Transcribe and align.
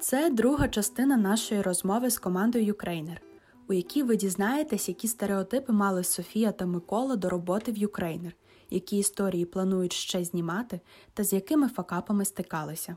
Це 0.00 0.30
друга 0.30 0.68
частина 0.68 1.16
нашої 1.16 1.62
розмови 1.62 2.10
з 2.10 2.18
командою 2.18 2.64
Юкрейнер, 2.64 3.22
у 3.68 3.72
якій 3.72 4.02
ви 4.02 4.16
дізнаєтесь, 4.16 4.88
які 4.88 5.08
стереотипи 5.08 5.72
мали 5.72 6.04
Софія 6.04 6.52
та 6.52 6.66
Микола 6.66 7.16
до 7.16 7.28
роботи 7.28 7.72
в 7.72 7.76
Юкрейнер, 7.76 8.32
які 8.70 8.98
історії 8.98 9.44
планують 9.44 9.92
ще 9.92 10.24
знімати, 10.24 10.80
та 11.14 11.24
з 11.24 11.32
якими 11.32 11.68
факапами 11.68 12.24
стикалися. 12.24 12.96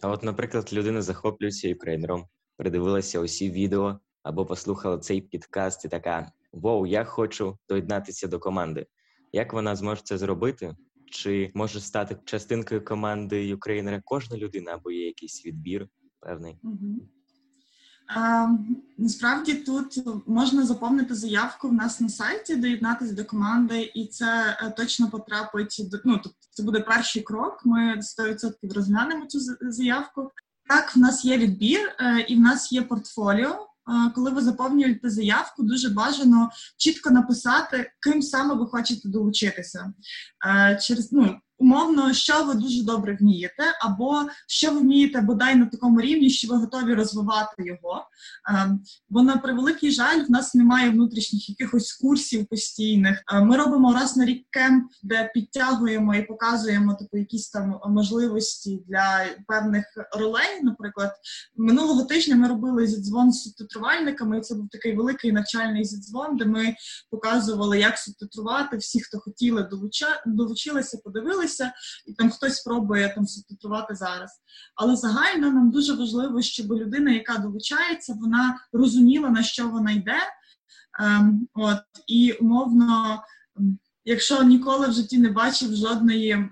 А 0.00 0.08
от, 0.08 0.22
наприклад, 0.22 0.72
людина 0.72 1.02
захоплюється 1.02 1.68
юкрейнером, 1.68 2.26
придивилася 2.56 3.20
усі 3.20 3.50
відео 3.50 3.98
або 4.22 4.46
послухала 4.46 4.98
цей 4.98 5.20
подкаст 5.20 5.84
і 5.84 5.88
така: 5.88 6.32
Воу, 6.52 6.86
я 6.86 7.04
хочу 7.04 7.58
доєднатися 7.68 8.28
до 8.28 8.38
команди. 8.38 8.86
Як 9.32 9.52
вона 9.52 9.76
зможе 9.76 10.00
це 10.04 10.18
зробити? 10.18 10.76
Чи 11.10 11.50
може 11.54 11.80
стати 11.80 12.16
частинкою 12.24 12.84
команди 12.84 13.46
Юкрейнера 13.46 14.02
кожна 14.04 14.36
людина 14.36 14.74
або 14.74 14.90
є 14.90 15.06
якийсь 15.06 15.46
відбір 15.46 15.88
певний? 16.20 16.58
Угу. 16.62 17.00
Насправді 18.98 19.54
тут 19.54 20.06
можна 20.26 20.66
заповнити 20.66 21.14
заявку 21.14 21.68
в 21.68 21.72
нас 21.72 22.00
на 22.00 22.08
сайті, 22.08 22.56
доєднатися 22.56 23.14
до 23.14 23.24
команди, 23.24 23.92
і 23.94 24.06
це 24.06 24.56
е, 24.60 24.70
точно 24.76 25.10
потрапить 25.10 25.86
до 25.90 25.98
ну, 26.04 26.20
тобто 26.22 26.38
це 26.50 26.62
буде 26.62 26.80
перший 26.80 27.22
крок. 27.22 27.60
Ми 27.64 27.96
100% 28.20 28.52
розглянемо 28.74 29.26
цю 29.26 29.38
заявку. 29.60 30.30
Так, 30.68 30.96
в 30.96 30.98
нас 30.98 31.24
є 31.24 31.38
відбір, 31.38 31.80
е, 32.00 32.20
і 32.28 32.36
в 32.36 32.40
нас 32.40 32.72
є 32.72 32.82
портфоліо. 32.82 33.68
Коли 34.14 34.30
ви 34.30 34.42
заповнюєте 34.42 35.10
заявку, 35.10 35.62
дуже 35.62 35.88
бажано 35.90 36.50
чітко 36.76 37.10
написати, 37.10 37.92
ким 38.00 38.22
саме 38.22 38.54
ви 38.54 38.66
хочете 38.66 39.08
долучитися. 39.08 39.92
Е, 40.46 40.78
через 40.82 41.12
ну 41.12 41.40
умовно, 41.58 42.12
що 42.12 42.44
ви 42.44 42.54
дуже 42.54 42.84
добре 42.84 43.16
вмієте, 43.20 43.64
або 43.80 44.22
що 44.48 44.72
ви 44.72 44.80
вмієте 44.80 45.20
бодай 45.20 45.54
на 45.54 45.66
такому 45.66 46.00
рівні, 46.00 46.30
що 46.30 46.48
ви 46.48 46.56
готові 46.56 46.94
розвивати 46.94 47.64
його. 47.64 48.06
Ем, 48.48 48.80
бо 49.08 49.22
на 49.22 49.36
превеликий 49.36 49.90
жаль, 49.90 50.24
в 50.24 50.30
нас 50.30 50.54
немає 50.54 50.90
внутрішніх 50.90 51.48
якихось 51.48 51.92
курсів 51.92 52.46
постійних. 52.46 53.22
Е, 53.32 53.40
ми 53.40 53.56
робимо 53.56 53.92
раз 53.92 54.16
на 54.16 54.24
рік 54.24 54.46
кемп, 54.50 54.92
де 55.02 55.30
підтягуємо 55.34 56.14
і 56.14 56.22
показуємо 56.22 56.94
типу 56.94 57.18
якісь 57.18 57.50
там 57.50 57.80
можливості 57.88 58.82
для 58.88 59.26
певних 59.48 59.84
ролей. 60.18 60.62
Наприклад, 60.62 61.12
минулого 61.56 62.02
тижня 62.04 62.36
ми 62.36 62.48
робили 62.48 62.86
зідзвон 62.86 63.32
з 63.32 63.42
субтитрувальниками. 63.42 64.40
Це 64.40 64.54
був 64.54 64.68
такий 64.68 64.96
великий 64.96 65.32
навчальний 65.32 65.84
зідзвон, 65.84 66.36
де 66.36 66.44
ми 66.44 66.74
показували, 67.10 67.78
як 67.78 67.98
субтитрувати. 67.98 68.76
Всі, 68.76 69.00
хто 69.00 69.18
хотіли, 69.18 69.62
долуча 69.62 70.22
долучилися, 70.26 70.98
подивилися 71.04 71.45
подивилися, 71.46 71.72
і 72.06 72.12
там 72.12 72.30
хтось 72.30 72.56
спробує 72.56 73.12
там 73.14 73.26
субтитрувати 73.26 73.94
зараз. 73.94 74.30
Але 74.74 74.96
загально 74.96 75.50
нам 75.50 75.70
дуже 75.70 75.94
важливо, 75.94 76.42
щоб 76.42 76.72
людина, 76.72 77.10
яка 77.10 77.38
долучається, 77.38 78.16
вона 78.20 78.58
розуміла, 78.72 79.30
на 79.30 79.42
що 79.42 79.68
вона 79.68 79.92
йде. 79.92 80.18
Ем, 81.00 81.48
от, 81.54 81.78
І 82.06 82.32
умовно, 82.32 83.22
якщо 84.04 84.42
ніколи 84.42 84.88
в 84.88 84.92
житті 84.92 85.18
не 85.18 85.30
бачив 85.30 85.76
жодної 85.76 86.30
е, 86.30 86.48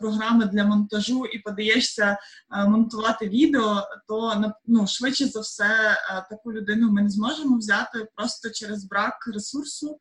програми 0.00 0.44
для 0.44 0.64
монтажу 0.64 1.26
і 1.26 1.38
подаєшся 1.38 2.18
е, 2.56 2.68
монтувати 2.68 3.28
відео, 3.28 3.82
то 4.08 4.52
ну, 4.66 4.86
швидше 4.86 5.26
за 5.26 5.40
все 5.40 5.64
е, 5.64 6.26
таку 6.30 6.52
людину 6.52 6.90
ми 6.90 7.02
не 7.02 7.10
зможемо 7.10 7.56
взяти 7.56 8.06
просто 8.16 8.50
через 8.50 8.84
брак 8.84 9.14
ресурсу. 9.34 10.00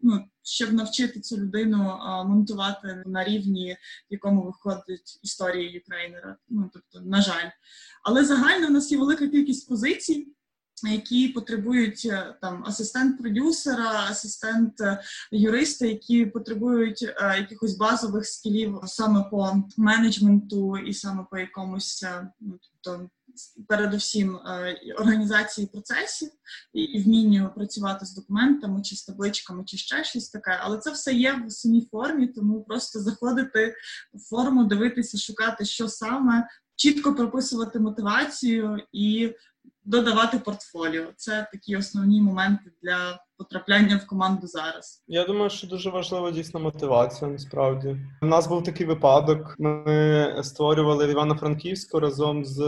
Ну, 0.00 0.24
щоб 0.42 0.72
навчити 0.72 1.20
цю 1.20 1.36
людину 1.36 1.98
монтувати 2.26 3.02
на 3.06 3.24
рівні, 3.24 3.76
в 4.10 4.12
якому 4.12 4.42
виходить 4.42 5.20
історія 5.22 5.70
юкрейнера. 5.70 6.36
Ну 6.48 6.70
тобто, 6.72 7.00
на 7.00 7.22
жаль, 7.22 7.50
але 8.02 8.24
загально 8.24 8.66
у 8.66 8.70
нас 8.70 8.92
є 8.92 8.98
велика 8.98 9.28
кількість 9.28 9.68
позицій. 9.68 10.32
Які 10.90 11.28
потребують 11.28 12.08
е, 12.10 12.38
там 12.40 12.64
асистент 12.66 13.18
продюсера, 13.18 14.06
асистент 14.10 14.80
е, 14.80 15.02
юриста, 15.32 15.86
які 15.86 16.26
потребують 16.26 17.02
е, 17.02 17.36
якихось 17.38 17.76
базових 17.76 18.26
скілів 18.26 18.80
саме 18.84 19.24
по 19.30 19.62
менеджменту 19.76 20.78
і 20.78 20.94
саме 20.94 21.26
по 21.30 21.38
якомусь 21.38 22.02
е, 22.02 22.30
ну, 22.40 22.58
тобто 22.82 23.10
передусім 23.68 24.36
е, 24.36 24.76
організації 24.98 25.66
процесів 25.66 26.30
і 26.72 27.02
вмінню 27.02 27.50
працювати 27.56 28.06
з 28.06 28.14
документами, 28.14 28.82
чи 28.82 28.96
з 28.96 29.04
табличками, 29.04 29.64
чи 29.64 29.76
ще 29.76 30.04
щось 30.04 30.28
таке. 30.28 30.58
Але 30.60 30.78
це 30.78 30.90
все 30.90 31.12
є 31.12 31.44
в 31.46 31.50
самій 31.50 31.88
формі, 31.90 32.26
тому 32.26 32.64
просто 32.64 33.00
заходити 33.00 33.74
в 34.14 34.28
форму, 34.28 34.64
дивитися, 34.64 35.18
шукати, 35.18 35.64
що 35.64 35.88
саме, 35.88 36.48
чітко 36.76 37.14
прописувати 37.14 37.80
мотивацію 37.80 38.78
і 38.92 39.34
додавати 39.84 40.38
портфоліо. 40.38 41.04
Це 41.16 41.48
такі 41.52 41.76
основні 41.76 42.22
моменти 42.22 42.70
для 42.82 43.18
потрапляння 43.42 43.96
в 43.96 44.06
команду 44.06 44.46
зараз. 44.46 45.02
Я 45.06 45.24
думаю, 45.24 45.50
що 45.50 45.66
дуже 45.66 45.90
важлива 45.90 46.30
дійсно 46.30 46.60
мотивація. 46.60 47.30
Насправді 47.30 47.96
у 48.22 48.26
нас 48.26 48.48
був 48.48 48.64
такий 48.64 48.86
випадок. 48.86 49.54
Ми 49.58 50.40
створювали 50.42 51.06
в 51.06 51.10
Івано-Франківську 51.10 52.00
разом 52.00 52.44
з 52.44 52.60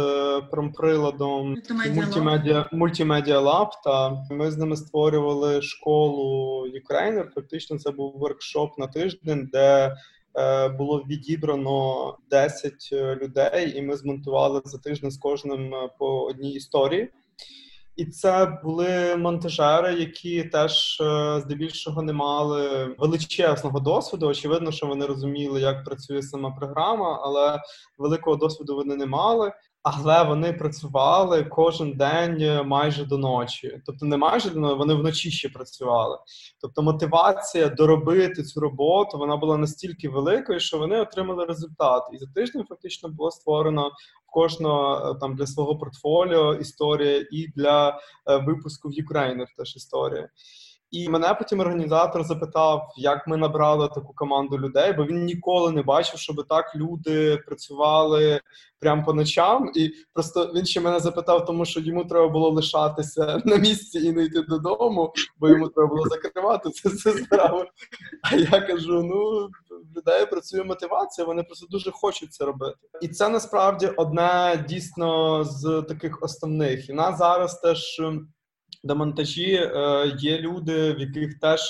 промприладом 0.50 1.56
multimedia 1.94 2.68
multimedia 2.72 3.40
lab. 3.40 3.68
Та 3.84 4.10
ми 4.30 4.50
з 4.50 4.56
ними 4.56 4.76
створювали 4.76 5.62
школу 5.62 6.66
Ukraїner. 6.66 7.30
Фактично, 7.34 7.78
це 7.78 7.90
був 7.90 8.18
воркшоп 8.18 8.78
на 8.78 8.86
тиждень, 8.86 9.48
де 9.52 9.86
е, 9.86 9.96
було 10.78 11.04
відібрано 11.08 12.16
10 12.30 12.88
е, 12.92 13.14
людей, 13.14 13.78
і 13.78 13.82
ми 13.82 13.96
змонтували 13.96 14.62
за 14.64 14.78
тиждень 14.78 15.10
з 15.10 15.18
кожним 15.18 15.74
е, 15.74 15.90
по 15.98 16.24
одній 16.24 16.52
історії. 16.52 17.12
І 17.96 18.06
це 18.06 18.58
були 18.64 19.16
монтажери, 19.16 19.94
які 19.94 20.44
теж 20.44 21.00
е, 21.00 21.40
здебільшого 21.40 22.02
не 22.02 22.12
мали 22.12 22.84
величезного 22.98 23.80
досвіду. 23.80 24.26
Очевидно, 24.26 24.72
що 24.72 24.86
вони 24.86 25.06
розуміли, 25.06 25.60
як 25.60 25.84
працює 25.84 26.22
сама 26.22 26.50
програма, 26.50 27.20
але 27.22 27.60
великого 27.98 28.36
досвіду 28.36 28.76
вони 28.76 28.96
не 28.96 29.06
мали 29.06 29.52
але 29.84 30.22
вони 30.24 30.52
працювали 30.52 31.44
кожен 31.44 31.92
день 31.92 32.40
е, 32.40 32.62
майже 32.62 33.04
до 33.04 33.18
ночі. 33.18 33.80
Тобто, 33.86 34.06
не 34.06 34.16
майже 34.16 34.50
до 34.50 34.60
ночі, 34.60 34.74
вони 34.74 34.94
вночі 34.94 35.30
ще 35.30 35.48
працювали. 35.48 36.18
Тобто, 36.60 36.82
мотивація 36.82 37.68
доробити 37.68 38.42
цю 38.42 38.60
роботу 38.60 39.18
вона 39.18 39.36
була 39.36 39.56
настільки 39.56 40.08
великою, 40.08 40.60
що 40.60 40.78
вони 40.78 41.00
отримали 41.00 41.44
результат. 41.44 42.02
І 42.12 42.18
за 42.18 42.26
тиждень 42.26 42.64
фактично 42.68 43.08
було 43.08 43.30
створено 43.30 43.88
в 44.28 44.32
кожного 44.32 45.10
е, 45.10 45.20
там 45.20 45.36
для 45.36 45.46
свого 45.46 45.78
портфоліо 45.78 46.54
історія 46.54 47.26
і 47.32 47.48
для 47.56 48.00
е, 48.26 48.36
випуску 48.36 48.88
в 48.88 48.92
Ukrainer 48.92 49.46
теж 49.56 49.76
історія. 49.76 50.28
І 50.94 51.08
мене 51.08 51.34
потім 51.34 51.60
організатор 51.60 52.24
запитав, 52.24 52.92
як 52.96 53.26
ми 53.26 53.36
набрали 53.36 53.88
таку 53.88 54.12
команду 54.14 54.58
людей, 54.58 54.92
бо 54.92 55.04
він 55.04 55.24
ніколи 55.24 55.72
не 55.72 55.82
бачив, 55.82 56.20
щоб 56.20 56.46
так 56.48 56.76
люди 56.76 57.36
працювали 57.46 58.40
прямо 58.80 59.04
по 59.04 59.12
ночам. 59.12 59.70
І 59.74 59.90
просто 60.12 60.52
він 60.54 60.66
ще 60.66 60.80
мене 60.80 61.00
запитав, 61.00 61.44
тому 61.44 61.64
що 61.64 61.80
йому 61.80 62.04
треба 62.04 62.28
було 62.28 62.50
лишатися 62.50 63.42
на 63.44 63.56
місці 63.56 63.98
і 63.98 64.12
не 64.12 64.24
йти 64.24 64.42
додому, 64.42 65.12
бо 65.38 65.48
йому 65.48 65.68
треба 65.68 65.88
було 65.88 66.04
закривати 66.08 66.70
це 66.70 66.88
все 66.88 67.12
справу. 67.12 67.64
А 68.22 68.36
я 68.36 68.60
кажу: 68.60 69.02
ну 69.02 69.48
людей 69.96 70.26
працює 70.26 70.64
мотивація, 70.64 71.26
вони 71.26 71.42
просто 71.42 71.66
дуже 71.70 71.90
хочуть 71.90 72.32
це 72.32 72.44
робити. 72.44 72.78
І 73.00 73.08
це 73.08 73.28
насправді 73.28 73.86
одне 73.86 74.64
дійсно 74.68 75.44
з 75.44 75.84
таких 75.88 76.22
основних. 76.22 76.88
І 76.88 76.92
нас 76.92 77.18
зараз 77.18 77.60
теж 77.60 78.00
до 78.82 78.96
монтажі 78.96 79.54
е, 79.54 80.16
є 80.18 80.38
люди, 80.38 80.92
в 80.92 81.00
яких 81.00 81.38
теж 81.38 81.60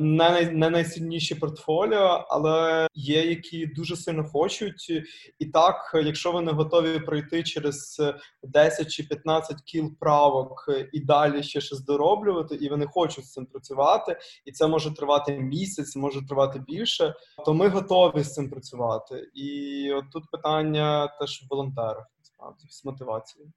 не, 0.00 0.30
най, 0.30 0.50
не 0.50 0.70
найсильніші 0.70 1.34
портфоліо, 1.34 2.26
але 2.28 2.86
є, 2.94 3.26
які 3.26 3.66
дуже 3.66 3.96
сильно 3.96 4.24
хочуть. 4.24 4.90
І 5.38 5.46
так, 5.46 5.90
якщо 6.04 6.32
вони 6.32 6.52
готові 6.52 6.98
пройти 6.98 7.42
через 7.42 8.02
10 8.42 8.90
чи 8.90 9.02
15 9.02 9.60
кіл 9.60 9.90
правок 10.00 10.70
і 10.92 11.00
далі 11.00 11.42
ще 11.42 11.60
щось 11.60 11.84
дороблювати, 11.84 12.54
і 12.54 12.68
вони 12.68 12.86
хочуть 12.86 13.24
з 13.24 13.32
цим 13.32 13.46
працювати, 13.46 14.18
і 14.44 14.52
це 14.52 14.66
може 14.66 14.94
тривати 14.94 15.38
місяць, 15.38 15.96
може 15.96 16.26
тривати 16.26 16.58
більше, 16.58 17.14
то 17.44 17.54
ми 17.54 17.68
готові 17.68 18.22
з 18.22 18.32
цим 18.32 18.50
працювати. 18.50 19.30
І 19.34 19.92
от 19.92 20.04
тут 20.12 20.24
питання 20.32 21.08
теж 21.20 21.42
в 21.42 21.46
волонтерах, 21.50 22.06
насправді 22.18 22.66
з 22.68 22.84
мотивацією. 22.84 23.52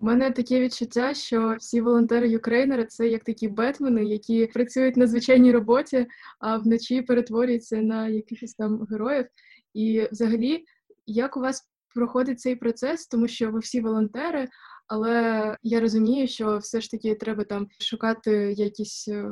У 0.00 0.06
мене 0.06 0.30
таке 0.30 0.60
відчуття, 0.60 1.14
що 1.14 1.56
всі 1.58 1.80
волонтери 1.80 2.28
Юкрейнери 2.28 2.84
це 2.84 3.08
як 3.08 3.24
такі 3.24 3.48
бетмени, 3.48 4.04
які 4.04 4.46
працюють 4.46 4.96
на 4.96 5.06
звичайній 5.06 5.52
роботі, 5.52 6.06
а 6.40 6.56
вночі 6.56 7.02
перетворюються 7.02 7.76
на 7.76 8.08
якихось 8.08 8.54
там 8.54 8.86
героїв. 8.90 9.26
І 9.74 10.08
взагалі, 10.12 10.64
як 11.06 11.36
у 11.36 11.40
вас 11.40 11.68
проходить 11.94 12.40
цей 12.40 12.56
процес, 12.56 13.06
тому 13.06 13.28
що 13.28 13.50
ви 13.50 13.58
всі 13.58 13.80
волонтери, 13.80 14.48
але 14.86 15.56
я 15.62 15.80
розумію, 15.80 16.28
що 16.28 16.58
все 16.58 16.80
ж 16.80 16.90
таки 16.90 17.14
треба 17.14 17.44
там 17.44 17.68
шукати 17.80 18.54
якісь. 18.56 19.08
Е, 19.08 19.30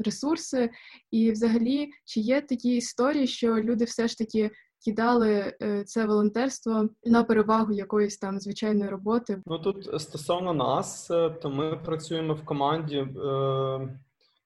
ресурси, 0.00 0.70
і 1.10 1.30
взагалі, 1.30 1.88
чи 2.04 2.20
є 2.20 2.40
такі 2.40 2.76
історії, 2.76 3.26
що 3.26 3.54
люди 3.56 3.84
все 3.84 4.08
ж 4.08 4.18
таки 4.18 4.50
кидали 4.84 5.54
е, 5.62 5.84
це 5.84 6.06
волонтерство 6.06 6.88
на 7.04 7.24
перевагу 7.24 7.72
якоїсь 7.72 8.18
там 8.18 8.40
звичайної 8.40 8.90
роботи? 8.90 9.42
Ну 9.46 9.58
тут 9.58 10.00
стосовно 10.02 10.54
нас, 10.54 11.10
е, 11.10 11.30
то 11.30 11.50
ми 11.50 11.76
працюємо 11.76 12.34
в 12.34 12.44
команді 12.44 12.96
е, 12.96 13.08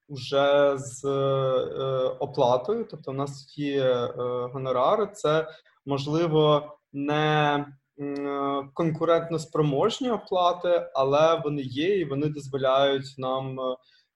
вже 0.09 0.79
з 0.79 1.05
е, 1.05 2.17
оплатою. 2.19 2.87
Тобто, 2.91 3.11
у 3.11 3.15
нас 3.15 3.59
є 3.59 3.85
е, 3.85 4.13
гонорари. 4.53 5.07
Це 5.15 5.49
можливо 5.87 6.73
не 6.93 7.67
конкурентно 8.75 9.39
спроможні 9.39 10.11
оплати, 10.11 10.91
але 10.95 11.41
вони 11.45 11.63
є 11.63 11.99
і 11.99 12.05
вони 12.05 12.29
дозволяють 12.29 13.15
нам 13.19 13.59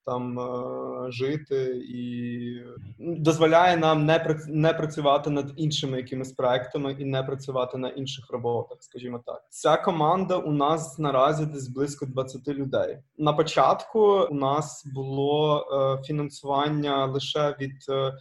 там 0.08 0.38
е, 0.38 1.10
жити 1.10 1.82
і 1.88 2.62
дозволяє 2.98 3.76
нам 3.76 4.04
не 4.06 4.38
не 4.48 4.74
працювати 4.74 5.30
над 5.30 5.52
іншими 5.56 5.96
якимись 5.96 6.32
проектами 6.32 6.96
і 6.98 7.04
не 7.04 7.22
працювати 7.22 7.78
на 7.78 7.88
інших 7.88 8.30
роботах. 8.30 8.78
Скажімо 8.80 9.22
так, 9.26 9.44
ця 9.48 9.76
команда 9.76 10.36
у 10.36 10.52
нас 10.52 10.98
наразі 10.98 11.46
десь 11.46 11.68
близько 11.68 12.06
20 12.06 12.48
людей. 12.48 12.98
На 13.18 13.32
початку 13.32 14.00
у 14.30 14.34
нас 14.34 14.86
було 14.94 15.66
е, 15.72 16.02
фінансування 16.06 17.06
лише 17.06 17.56
від 17.60 17.76
е, 17.88 18.12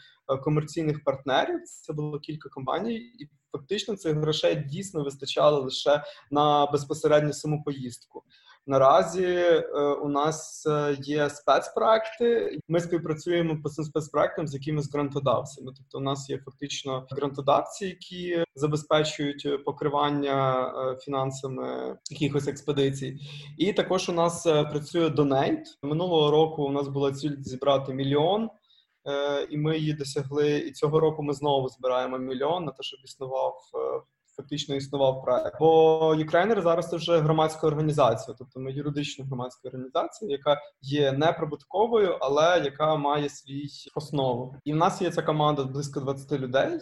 комерційних 0.43 1.03
партнерів. 1.03 1.63
Це 1.65 1.93
було 1.93 2.19
кілька 2.19 2.49
компаній, 2.49 2.95
і 2.95 3.29
фактично 3.51 3.95
цих 3.95 4.17
грошей 4.17 4.55
дійсно 4.55 5.03
вистачало 5.03 5.61
лише 5.61 6.03
на 6.31 6.65
безпосередню 6.65 7.33
саму 7.33 7.63
поїздку. 7.63 8.23
Наразі 8.69 9.25
е, 9.25 9.61
у 10.01 10.09
нас 10.09 10.65
е, 10.65 10.97
є 11.01 11.29
спецпроекти. 11.29 12.59
Ми 12.67 12.79
співпрацюємо 12.79 13.61
по 13.63 13.69
цим 13.69 13.85
спецпроектам 13.85 14.47
з 14.47 14.53
якимись 14.53 14.93
грантодавцями. 14.93 15.71
Тобто, 15.77 15.97
у 15.97 16.01
нас 16.01 16.29
є 16.29 16.37
фактично 16.37 17.07
грантодавці, 17.11 17.85
які 17.85 18.43
забезпечують 18.55 19.65
покривання 19.65 20.67
е, 20.67 20.97
фінансами 20.97 21.97
якихось 22.11 22.47
експедицій. 22.47 23.19
І 23.57 23.73
також 23.73 24.09
у 24.09 24.13
нас 24.13 24.43
працює 24.43 25.07
Donate. 25.07 25.63
минулого 25.83 26.31
року. 26.31 26.63
У 26.63 26.71
нас 26.71 26.87
була 26.87 27.11
ціль 27.11 27.35
зібрати 27.39 27.93
мільйон. 27.93 28.49
І 29.49 29.57
ми 29.57 29.77
її 29.77 29.93
досягли. 29.93 30.57
І 30.57 30.71
цього 30.71 30.99
року 30.99 31.23
ми 31.23 31.33
знову 31.33 31.69
збираємо 31.69 32.17
мільйон 32.17 32.65
на 32.65 32.71
те, 32.71 32.83
щоб 32.83 32.99
існував 33.03 33.61
фактично 34.37 34.75
існував 34.75 35.23
проект. 35.23 35.59
Бо 35.59 35.99
Ukrainer 36.15 36.61
зараз 36.61 36.89
це 36.89 36.95
вже 36.95 37.19
громадська 37.19 37.67
організація, 37.67 38.35
тобто 38.39 38.59
ми 38.59 38.71
юридична 38.71 39.25
громадська 39.25 39.67
організація, 39.67 40.31
яка 40.31 40.61
є 40.81 41.11
неприбутковою, 41.11 42.17
але 42.21 42.61
яка 42.65 42.95
має 42.95 43.29
свій 43.29 43.67
основу. 43.95 44.55
І 44.63 44.73
в 44.73 44.75
нас 44.75 45.01
є 45.01 45.11
ця 45.11 45.21
команда 45.21 45.63
близько 45.63 45.99
20 45.99 46.31
людей. 46.31 46.79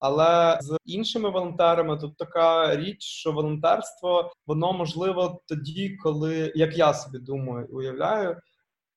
Але 0.00 0.58
з 0.60 0.76
іншими 0.84 1.30
волонтерами 1.30 1.98
тут 1.98 2.16
така 2.16 2.76
річ, 2.76 3.02
що 3.02 3.32
волонтерство 3.32 4.32
воно 4.46 4.72
можливо 4.72 5.40
тоді, 5.48 5.96
коли 6.02 6.52
як 6.54 6.78
я 6.78 6.94
собі 6.94 7.18
думаю, 7.18 7.68
уявляю. 7.70 8.36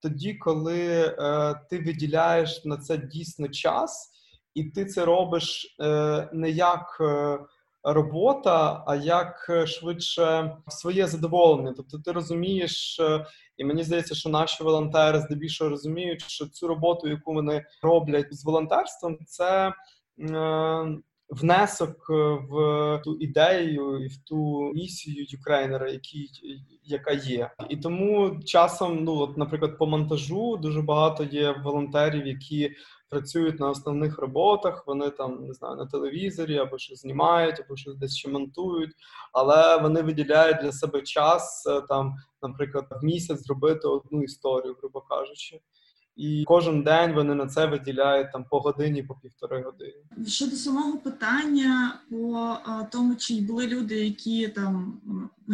Тоді, 0.01 0.33
коли 0.33 1.15
е, 1.19 1.55
ти 1.69 1.79
виділяєш 1.79 2.65
на 2.65 2.77
це 2.77 2.97
дійсно 2.97 3.47
час, 3.47 4.11
і 4.53 4.63
ти 4.63 4.85
це 4.85 5.05
робиш 5.05 5.75
е, 5.81 6.29
не 6.33 6.49
як 6.49 6.97
е, 7.01 7.39
робота, 7.83 8.83
а 8.87 8.95
як 8.95 9.47
е, 9.49 9.67
швидше 9.67 10.57
своє 10.67 11.07
задоволення. 11.07 11.73
Тобто, 11.77 11.99
ти 11.99 12.11
розумієш, 12.11 12.99
е, 12.99 13.25
і 13.57 13.65
мені 13.65 13.83
здається, 13.83 14.15
що 14.15 14.29
наші 14.29 14.63
волонтери 14.63 15.19
здебільшого 15.19 15.69
розуміють, 15.69 16.21
що 16.21 16.45
цю 16.45 16.67
роботу, 16.67 17.07
яку 17.07 17.33
вони 17.33 17.65
роблять 17.81 18.33
з 18.33 18.45
волонтерством, 18.45 19.17
це. 19.25 19.73
Е, 20.19 20.97
внесок 21.29 22.09
в 22.49 23.01
ту 23.03 23.17
ідею 23.19 24.05
і 24.05 24.07
в 24.07 24.17
ту 24.17 24.71
місію 24.75 25.25
Юкрейнера, 25.29 25.89
який 25.89 26.29
яка 26.83 27.11
є, 27.11 27.51
і 27.69 27.77
тому 27.77 28.39
часом, 28.45 29.03
ну 29.03 29.15
от, 29.15 29.37
наприклад, 29.37 29.77
по 29.77 29.87
монтажу 29.87 30.57
дуже 30.57 30.81
багато 30.81 31.23
є 31.23 31.55
волонтерів, 31.63 32.27
які 32.27 32.71
працюють 33.09 33.59
на 33.59 33.69
основних 33.69 34.19
роботах, 34.19 34.83
вони 34.87 35.09
там 35.09 35.45
не 35.47 35.53
знаю 35.53 35.75
на 35.75 35.85
телевізорі 35.85 36.57
або 36.57 36.77
щось 36.77 37.01
знімають, 37.01 37.59
або 37.59 37.75
щось 37.75 37.95
десь 37.95 38.15
ще 38.15 38.29
монтують, 38.29 38.91
але 39.33 39.77
вони 39.77 40.01
виділяють 40.01 40.57
для 40.61 40.71
себе 40.71 41.01
час 41.01 41.67
е, 41.67 41.81
там, 41.81 42.15
наприклад, 42.41 42.87
в 43.01 43.05
місяць 43.05 43.39
зробити 43.39 43.87
одну 43.87 44.23
історію, 44.23 44.75
грубо 44.79 45.01
кажучи 45.01 45.59
і 46.19 46.43
кожен 46.47 46.83
день 46.83 47.13
вони 47.13 47.35
на 47.35 47.47
це 47.47 47.65
виділяють 47.65 48.31
там 48.31 48.45
по 48.49 48.59
годині, 48.59 49.03
по 49.03 49.15
півтори 49.15 49.63
години. 49.63 50.27
Щодо 50.27 50.55
самого 50.55 50.97
питання, 50.97 51.99
по 52.09 52.57
тому, 52.91 53.15
чи 53.15 53.41
були 53.41 53.67
люди, 53.67 54.05
які 54.05 54.47
там 54.47 55.01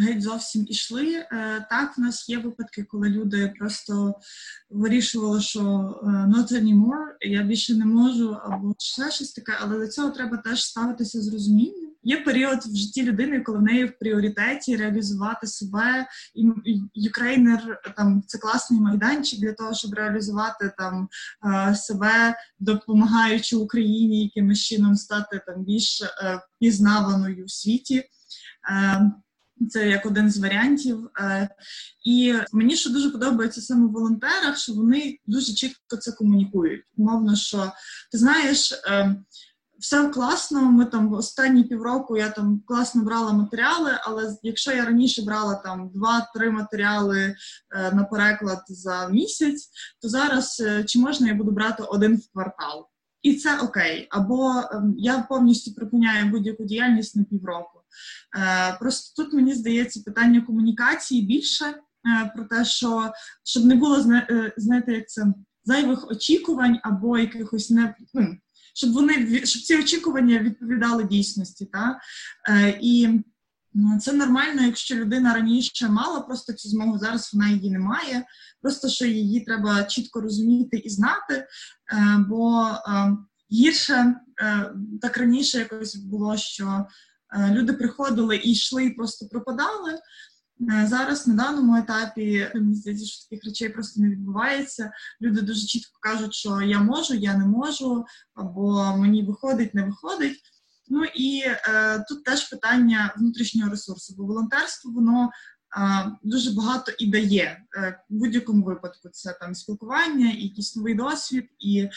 геть 0.00 0.22
зовсім 0.22 0.66
ішли. 0.68 1.14
Е, 1.14 1.66
так, 1.70 1.98
в 1.98 2.00
нас 2.00 2.28
є 2.28 2.38
випадки, 2.38 2.82
коли 2.82 3.08
люди 3.08 3.54
просто 3.58 4.14
вирішували, 4.70 5.40
що 5.40 5.60
е, 5.60 6.06
not 6.06 6.52
anymore, 6.52 7.06
я 7.20 7.42
більше 7.42 7.74
не 7.74 7.84
можу, 7.84 8.36
або 8.44 8.74
ще 8.78 9.10
щось 9.10 9.32
таке, 9.32 9.52
але 9.60 9.78
до 9.78 9.88
цього 9.88 10.10
треба 10.10 10.36
теж 10.36 10.64
ставитися 10.64 11.20
з 11.20 11.32
розумінням. 11.32 11.86
Є 12.02 12.20
період 12.20 12.58
в 12.58 12.76
житті 12.76 13.02
людини, 13.02 13.40
коли 13.40 13.58
в 13.58 13.62
неї 13.62 13.84
в 13.84 13.98
пріоритеті 13.98 14.76
реалізувати 14.76 15.46
себе, 15.46 16.06
і 16.34 16.50
Ukraїner 16.94 17.80
там 17.96 18.22
це 18.26 18.38
класний 18.38 18.80
майданчик 18.80 19.40
для 19.40 19.52
того, 19.52 19.74
щоб 19.74 19.94
реалізувати 19.94 20.72
там 20.78 21.08
е, 21.46 21.74
себе, 21.74 22.36
допомагаючи 22.58 23.56
Україні 23.56 24.22
якимось 24.22 24.60
чином 24.60 24.94
стати 24.94 25.40
там 25.46 25.64
більш 25.64 26.02
пізнаваною 26.60 27.44
в 27.44 27.50
світі. 27.50 28.04
Е, 29.62 29.66
це 29.66 29.88
як 29.88 30.06
один 30.06 30.30
з 30.30 30.38
варіантів. 30.38 31.10
І 32.04 32.34
мені 32.52 32.76
що 32.76 32.90
дуже 32.90 33.10
подобається 33.10 33.60
саме 33.60 33.86
волонтерах, 33.86 34.58
що 34.58 34.72
вони 34.72 35.18
дуже 35.26 35.54
чітко 35.54 35.96
це 35.96 36.12
комунікують. 36.12 36.84
Мовно, 36.96 37.36
що 37.36 37.72
ти 38.12 38.18
знаєш, 38.18 38.72
все 39.78 40.08
класно. 40.08 40.62
Ми 40.62 40.84
там 40.84 41.12
останні 41.12 41.64
півроку 41.64 42.16
я 42.16 42.30
там 42.30 42.62
класно 42.66 43.02
брала 43.02 43.32
матеріали, 43.32 43.90
але 44.02 44.36
якщо 44.42 44.72
я 44.72 44.84
раніше 44.84 45.22
брала 45.22 45.54
там 45.54 45.90
два-три 45.94 46.50
матеріали 46.50 47.20
е, 47.20 47.34
на 47.92 48.04
переклад 48.04 48.62
за 48.68 49.08
місяць, 49.08 49.70
то 50.02 50.08
зараз 50.08 50.62
е, 50.66 50.84
чи 50.84 50.98
можна 50.98 51.28
я 51.28 51.34
буду 51.34 51.50
брати 51.50 51.82
один 51.82 52.16
в 52.16 52.32
квартал? 52.32 52.86
І 53.22 53.34
це 53.34 53.60
окей. 53.60 54.06
Або 54.10 54.50
е, 54.50 54.82
я 54.98 55.18
повністю 55.18 55.74
припиняю 55.74 56.30
будь-яку 56.30 56.64
діяльність 56.64 57.16
на 57.16 57.24
півроку. 57.24 57.75
Е, 58.38 58.76
просто 58.80 59.22
тут 59.22 59.32
мені 59.34 59.54
здається 59.54 60.02
питання 60.04 60.40
комунікації 60.40 61.22
більше 61.22 61.64
е, 61.64 61.76
про 62.34 62.44
те, 62.44 62.64
що 62.64 63.12
щоб 63.44 63.64
не 63.64 63.74
було 63.74 63.96
е, 64.12 64.52
знаєте, 64.56 64.92
як 64.92 65.08
це 65.08 65.26
зайвих 65.64 66.10
очікувань 66.10 66.78
або 66.82 67.18
якихось 67.18 67.70
не. 67.70 67.94
Ну, 68.14 68.36
щоб 68.74 68.92
вони 68.92 69.46
щоб 69.46 69.62
ці 69.62 69.76
очікування 69.76 70.38
відповідали 70.38 71.04
дійсності. 71.04 71.66
Та? 71.66 72.00
І 72.80 73.08
ну, 73.74 73.98
це 74.00 74.12
нормально, 74.12 74.62
якщо 74.62 74.94
людина 74.94 75.34
раніше 75.34 75.88
мала 75.88 76.20
просто 76.20 76.52
цю 76.52 76.68
змогу, 76.68 76.98
зараз 76.98 77.30
вона 77.32 77.48
її 77.48 77.70
не 77.70 77.78
має. 77.78 78.24
Просто 78.62 78.88
що 78.88 79.06
її 79.06 79.40
треба 79.40 79.84
чітко 79.84 80.20
розуміти 80.20 80.76
і 80.76 80.90
знати, 80.90 81.46
бо 82.28 82.70
гірше 83.52 84.14
так 85.02 85.16
раніше 85.16 85.58
якось 85.58 85.96
було, 85.96 86.36
що 86.36 86.86
люди 87.50 87.72
приходили 87.72 88.36
і 88.36 88.52
йшли, 88.52 88.84
і 88.84 88.90
просто 88.90 89.28
пропадали. 89.28 89.98
Е, 90.60 90.86
зараз 90.86 91.26
на 91.26 91.34
даному 91.34 91.76
етапі 91.76 92.50
мені 92.54 92.74
здається, 92.74 93.06
що 93.06 93.28
таких 93.28 93.44
речей 93.44 93.68
просто 93.68 94.00
не 94.00 94.10
відбувається. 94.10 94.92
Люди 95.20 95.40
дуже 95.40 95.66
чітко 95.66 95.98
кажуть, 96.00 96.34
що 96.34 96.60
я 96.60 96.80
можу, 96.80 97.14
я 97.14 97.36
не 97.36 97.44
можу, 97.44 98.04
або 98.34 98.96
мені 98.96 99.22
виходить, 99.22 99.74
не 99.74 99.84
виходить. 99.84 100.40
Ну 100.88 101.04
і 101.04 101.42
е, 101.46 102.04
тут 102.08 102.24
теж 102.24 102.50
питання 102.50 103.14
внутрішнього 103.18 103.70
ресурсу, 103.70 104.14
бо 104.16 104.24
волонтерство 104.24 104.92
воно 104.92 105.30
дуже 106.22 106.50
багато 106.50 106.92
і 106.98 107.06
дає 107.06 107.62
е, 107.76 108.00
в 108.10 108.14
будь-якому 108.14 108.64
випадку. 108.64 109.08
Це 109.08 109.36
там 109.40 109.54
спілкування, 109.54 110.30
і 110.30 110.42
якийсь 110.42 110.76
новий 110.76 110.94
досвід, 110.94 111.48
і 111.58 111.88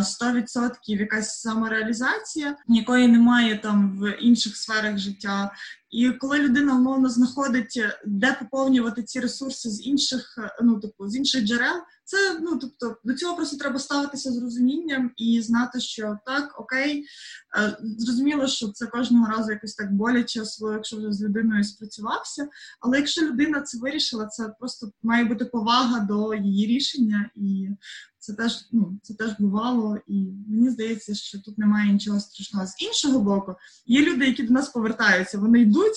100% 0.00 0.70
е, 0.70 0.76
якась 0.86 1.40
самореалізація, 1.40 2.56
якої 2.68 3.08
немає 3.08 3.58
там 3.58 3.98
в 3.98 4.16
інших 4.20 4.56
сферах 4.56 4.98
життя. 4.98 5.52
І 5.90 6.10
коли 6.10 6.38
людина 6.38 6.76
умовно 6.76 7.08
знаходить, 7.08 7.80
де 8.06 8.36
поповнювати 8.40 9.02
ці 9.02 9.20
ресурси 9.20 9.70
з 9.70 9.86
інших, 9.86 10.38
е, 10.38 10.56
ну 10.62 10.80
типу 10.80 11.08
з 11.08 11.16
інших 11.16 11.44
джерел. 11.44 11.76
Це 12.04 12.38
ну 12.40 12.58
тобто 12.58 12.96
до 13.04 13.14
цього 13.14 13.36
просто 13.36 13.56
треба 13.56 13.78
ставитися 13.78 14.32
з 14.32 14.42
розумінням 14.42 15.10
і 15.16 15.42
знати, 15.42 15.80
що 15.80 16.18
так, 16.26 16.60
окей, 16.60 17.04
е, 17.58 17.76
зрозуміло, 17.80 18.46
що 18.46 18.68
це 18.68 18.86
кожного 18.86 19.26
разу 19.26 19.52
якось 19.52 19.74
так 19.74 19.92
боляче, 19.92 20.40
особливо 20.40 20.74
якщо 20.74 20.96
вже 20.96 21.12
з 21.12 21.22
людиною 21.22 21.64
спрацювався. 21.64 22.48
Але 22.80 22.96
якщо 22.96 23.26
людина 23.26 23.60
це 23.60 23.78
вирішила, 23.78 24.26
це 24.26 24.54
просто 24.58 24.90
має 25.02 25.24
бути 25.24 25.44
повага 25.44 26.00
до 26.00 26.34
її 26.34 26.66
рішення, 26.66 27.30
і 27.34 27.68
Це 28.18 28.32
теж 28.34 28.68
ну, 28.72 28.98
це 29.02 29.14
теж 29.14 29.30
бувало, 29.38 29.98
і 30.06 30.32
мені 30.48 30.70
здається, 30.70 31.14
що 31.14 31.40
тут 31.40 31.58
немає 31.58 31.92
нічого 31.92 32.20
страшного. 32.20 32.66
З 32.66 32.82
іншого 32.82 33.18
боку, 33.18 33.54
є 33.86 34.02
люди, 34.02 34.26
які 34.26 34.42
до 34.42 34.54
нас 34.54 34.68
повертаються. 34.68 35.38
Вони 35.38 35.60
йдуть 35.60 35.96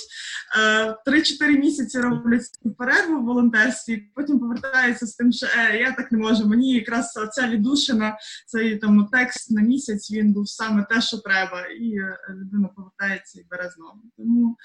е, 0.59 1.11
3-4 1.11 1.59
місяці 1.59 1.99
роблять 1.99 2.41
перерву 2.77 3.21
в 3.21 3.25
волонтерстві, 3.25 4.11
потім 4.15 4.39
повертаються 4.39 5.07
з 5.07 5.15
тим, 5.15 5.31
що 5.31 5.47
е, 5.57 5.77
я 5.77 5.91
так 5.91 6.11
не 6.11 6.17
можу. 6.17 6.47
Мені 6.47 6.73
якраз 6.73 7.13
ця 7.33 7.47
віддушина, 7.47 8.17
цей 8.47 8.77
там 8.77 9.07
текст 9.11 9.51
на 9.51 9.61
місяць 9.61 10.11
він 10.11 10.33
був 10.33 10.49
саме 10.49 10.85
те, 10.89 11.01
що 11.01 11.17
треба, 11.17 11.65
і 11.65 11.95
е, 11.95 12.17
людина 12.29 12.67
повертається 12.67 13.39
і 13.39 13.45
бере 13.49 13.69
знову. 13.75 14.01
Тому 14.17 14.57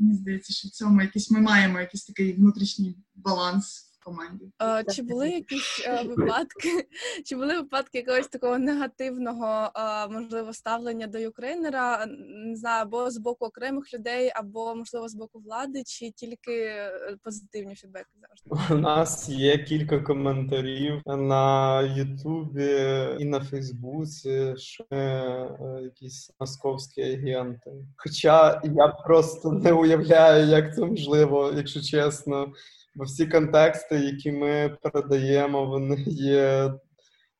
мені 0.00 0.14
здається, 0.14 0.52
що 0.52 0.68
в 0.68 0.70
цьому 0.70 1.02
якийсь 1.02 1.30
ми 1.30 1.40
маємо 1.40 1.80
якийсь 1.80 2.04
такий 2.04 2.32
внутрішній 2.32 2.96
баланс 3.14 3.91
команді. 4.04 4.50
Е, 4.62 4.84
чи 4.94 5.02
були 5.02 5.30
якісь 5.30 5.84
е, 5.86 6.02
випадки? 6.16 6.88
Чи 7.24 7.36
були 7.36 7.56
випадки 7.56 7.98
якогось 7.98 8.28
такого 8.28 8.58
негативного 8.58 9.70
е, 9.76 10.08
можливо 10.08 10.52
ставлення 10.52 11.06
до 11.06 11.18
юкрейнера? 11.18 12.06
Не 12.46 12.56
знаю, 12.56 12.82
або 12.82 13.10
з 13.10 13.18
боку 13.18 13.46
окремих 13.46 13.94
людей, 13.94 14.32
або 14.34 14.74
можливо 14.74 15.08
з 15.08 15.14
боку 15.14 15.38
влади, 15.38 15.82
чи 15.86 16.10
тільки 16.10 16.74
позитивні 17.24 17.74
фідбеки 17.74 18.10
завжди? 18.20 18.74
У 18.74 18.78
нас 18.78 19.28
є 19.28 19.58
кілька 19.58 20.00
коментарів 20.00 21.02
на 21.06 21.82
Ютубі 21.82 23.06
і 23.18 23.24
на 23.24 23.40
Фейсбуці, 23.40 24.54
що 24.56 24.84
якісь 25.82 26.30
московські 26.40 27.02
агенти. 27.02 27.70
Хоча 27.96 28.60
я 28.64 28.88
просто 28.88 29.52
не 29.52 29.72
уявляю, 29.72 30.46
як 30.46 30.74
це 30.74 30.84
можливо, 30.84 31.52
якщо 31.56 31.80
чесно. 31.80 32.52
Бо 32.94 33.04
всі 33.04 33.26
контексти, 33.26 33.96
які 33.96 34.32
ми 34.32 34.76
передаємо, 34.82 35.66
вони 35.66 36.04
є 36.06 36.72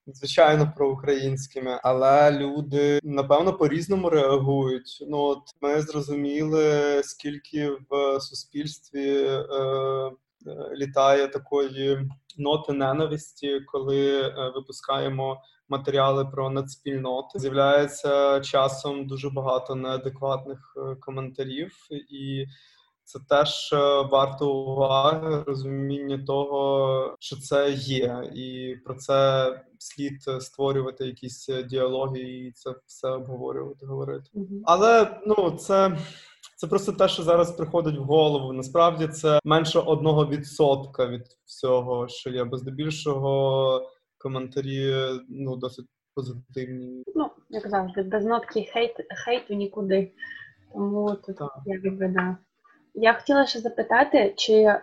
звичайно 0.06 0.72
проукраїнськими, 0.76 1.80
але 1.82 2.38
люди 2.38 3.00
напевно 3.02 3.52
по-різному 3.52 4.10
реагують. 4.10 5.04
Ну 5.08 5.18
от 5.18 5.42
ми 5.60 5.80
зрозуміли, 5.80 7.00
скільки 7.04 7.70
в 7.90 8.20
суспільстві 8.20 9.24
е, 9.24 9.30
е, 9.30 10.12
літає 10.76 11.28
такої 11.28 12.10
ноти 12.38 12.72
ненависті, 12.72 13.60
коли 13.60 14.22
е, 14.22 14.52
випускаємо 14.54 15.40
матеріали 15.68 16.24
про 16.24 16.50
надспільноти. 16.50 17.38
З'являється 17.38 18.40
часом 18.40 19.06
дуже 19.06 19.30
багато 19.30 19.74
неадекватних 19.74 20.76
е, 20.76 20.94
коментарів 20.94 21.72
і. 22.10 22.46
Це 23.04 23.18
теж 23.28 23.72
е, 23.72 23.76
варто 24.10 24.54
уваги, 24.54 25.42
розуміння 25.46 26.24
того, 26.26 27.16
що 27.20 27.36
це 27.36 27.70
є, 27.72 28.30
і 28.34 28.76
про 28.84 28.94
це 28.94 29.48
слід 29.78 30.22
створювати 30.42 31.06
якісь 31.06 31.48
діалоги 31.70 32.20
і 32.20 32.52
це 32.52 32.74
все 32.86 33.08
обговорювати, 33.08 33.86
говорити. 33.86 34.30
Mm-hmm. 34.34 34.60
Але 34.64 35.20
ну 35.26 35.50
це. 35.50 35.98
Це 36.56 36.66
просто 36.68 36.92
те, 36.92 37.08
що 37.08 37.22
зараз 37.22 37.52
приходить 37.52 37.98
в 37.98 38.02
голову. 38.02 38.52
Насправді 38.52 39.08
це 39.08 39.40
менше 39.44 39.78
одного 39.78 40.26
відсотка 40.26 41.06
від 41.06 41.22
всього, 41.44 42.08
що 42.08 42.30
є, 42.30 42.44
бо 42.44 42.58
здебільшого 42.58 43.90
коментарі 44.18 44.94
ну 45.28 45.56
досить 45.56 45.86
позитивні. 46.14 47.02
Ну 47.14 47.30
як 47.50 47.68
завжди, 47.68 48.02
без 48.02 48.24
нотки 48.24 48.62
хейт 48.72 48.92
хейту 49.24 49.54
нікуди. 49.54 50.12
Тому 50.72 51.16
тут 51.26 51.36
якби 51.66 52.08
да. 52.08 52.36
Я 52.94 53.12
хотіла 53.12 53.46
ще 53.46 53.58
запитати, 53.58 54.34
чи 54.36 54.52
е, 54.52 54.80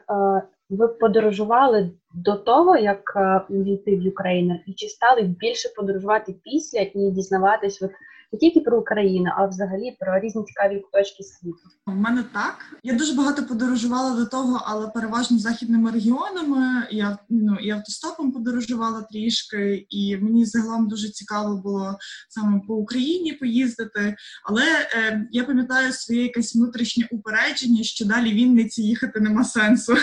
ви 0.70 0.88
подорожували 0.88 1.92
до 2.14 2.36
того, 2.36 2.78
як 2.78 3.14
е, 3.16 3.42
війти 3.50 3.98
в 3.98 4.08
Україну, 4.08 4.60
і 4.66 4.74
чи 4.74 4.88
стали 4.88 5.22
більше 5.22 5.70
подорожувати 5.76 6.36
після 6.44 6.80
і 6.80 7.12
дізнаватись 7.12 7.82
от 7.82 7.92
не 8.32 8.40
тільки 8.40 8.60
про 8.60 8.80
Україну, 8.80 9.30
а 9.38 9.46
взагалі 9.46 9.98
про 10.00 10.20
різні 10.20 10.44
цікаві 10.44 10.84
точки 10.94 11.24
світу. 11.24 11.58
У 11.88 11.92
мене 11.92 12.24
так. 12.34 12.56
Я 12.84 12.94
дуже 12.94 13.14
багато 13.14 13.44
подорожувала 13.44 14.16
до 14.16 14.26
того, 14.26 14.62
але 14.66 14.88
переважно 14.88 15.40
західними 15.40 15.92
регіонами. 15.92 16.88
Я 16.92 17.18
ну 17.30 17.56
і 17.56 17.70
автостопом 17.70 18.32
подорожувала 18.32 19.02
трішки, 19.02 19.86
і 19.90 20.18
мені 20.18 20.46
загалом 20.46 20.88
дуже 20.88 21.10
цікаво 21.10 21.58
було 21.58 21.98
саме 22.30 22.62
по 22.68 22.76
Україні 22.76 23.34
поїздити. 23.34 24.16
Але 24.44 24.64
е, 24.94 25.28
я 25.32 25.44
пам'ятаю 25.44 25.94
своє 25.94 26.24
якесь 26.24 26.56
внутрішнє 26.56 27.08
упередження, 27.12 27.84
що 27.84 28.06
далі 28.06 28.34
Вінниці 28.34 28.84
їхати 28.84 29.20
нема 29.20 29.44
сенсу. 29.44 29.96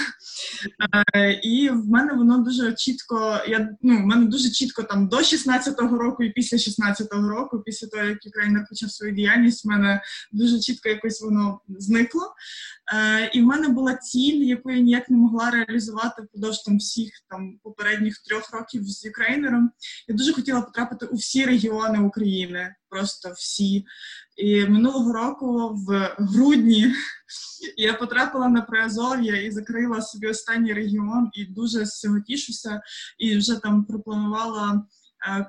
Е, 1.14 1.32
і 1.32 1.70
в 1.70 1.88
мене 1.88 2.12
воно 2.12 2.38
дуже 2.38 2.72
чітко. 2.72 3.40
Я 3.48 3.68
ну 3.82 3.96
в 3.96 4.06
мене 4.06 4.26
дуже 4.26 4.50
чітко 4.50 4.82
там 4.82 5.08
до 5.08 5.16
16-го 5.16 5.98
року 5.98 6.22
і 6.22 6.30
після 6.30 6.56
16-го 6.56 7.28
року, 7.28 7.62
після 7.64 7.88
того 7.88 8.04
як 8.04 8.15
Ukraїner 8.26 8.66
почав 8.68 8.90
свою 8.90 9.12
діяльність, 9.12 9.64
в 9.64 9.68
мене 9.68 10.02
дуже 10.32 10.60
чітко 10.60 10.88
якось 10.88 11.22
воно 11.22 11.60
зникло. 11.68 12.34
Е, 12.94 13.30
І 13.34 13.42
в 13.42 13.44
мене 13.44 13.68
була 13.68 13.94
ціль, 13.94 14.44
яку 14.44 14.70
я 14.70 14.78
ніяк 14.78 15.10
не 15.10 15.16
могла 15.16 15.50
реалізувати 15.50 16.22
впродовж 16.22 16.58
там 16.58 16.78
всіх 16.78 17.10
там 17.30 17.58
попередніх 17.62 18.18
трьох 18.18 18.52
років 18.52 18.84
з 18.84 19.04
Ukraїner 19.04 19.54
ом. 19.54 19.70
Я 20.08 20.14
дуже 20.14 20.32
хотіла 20.32 20.60
потрапити 20.60 21.06
у 21.06 21.16
всі 21.16 21.44
регіони 21.44 21.98
України, 21.98 22.74
просто 22.88 23.32
всі. 23.36 23.84
І 24.36 24.66
минулого 24.66 25.12
року, 25.12 25.74
в 25.86 26.14
грудні, 26.18 26.94
я 27.76 27.94
потрапила 27.94 28.48
на 28.48 28.62
Приазов'я 28.62 29.42
і 29.42 29.50
закрила 29.50 30.02
собі 30.02 30.26
останній 30.26 30.72
регіон, 30.72 31.30
і 31.32 31.44
дуже 31.44 31.86
з 31.86 32.00
цього 32.00 32.20
тішуся. 32.20 32.80
І 33.18 33.36
вже 33.36 33.56
там 33.56 33.84
пропланувала 33.84 34.86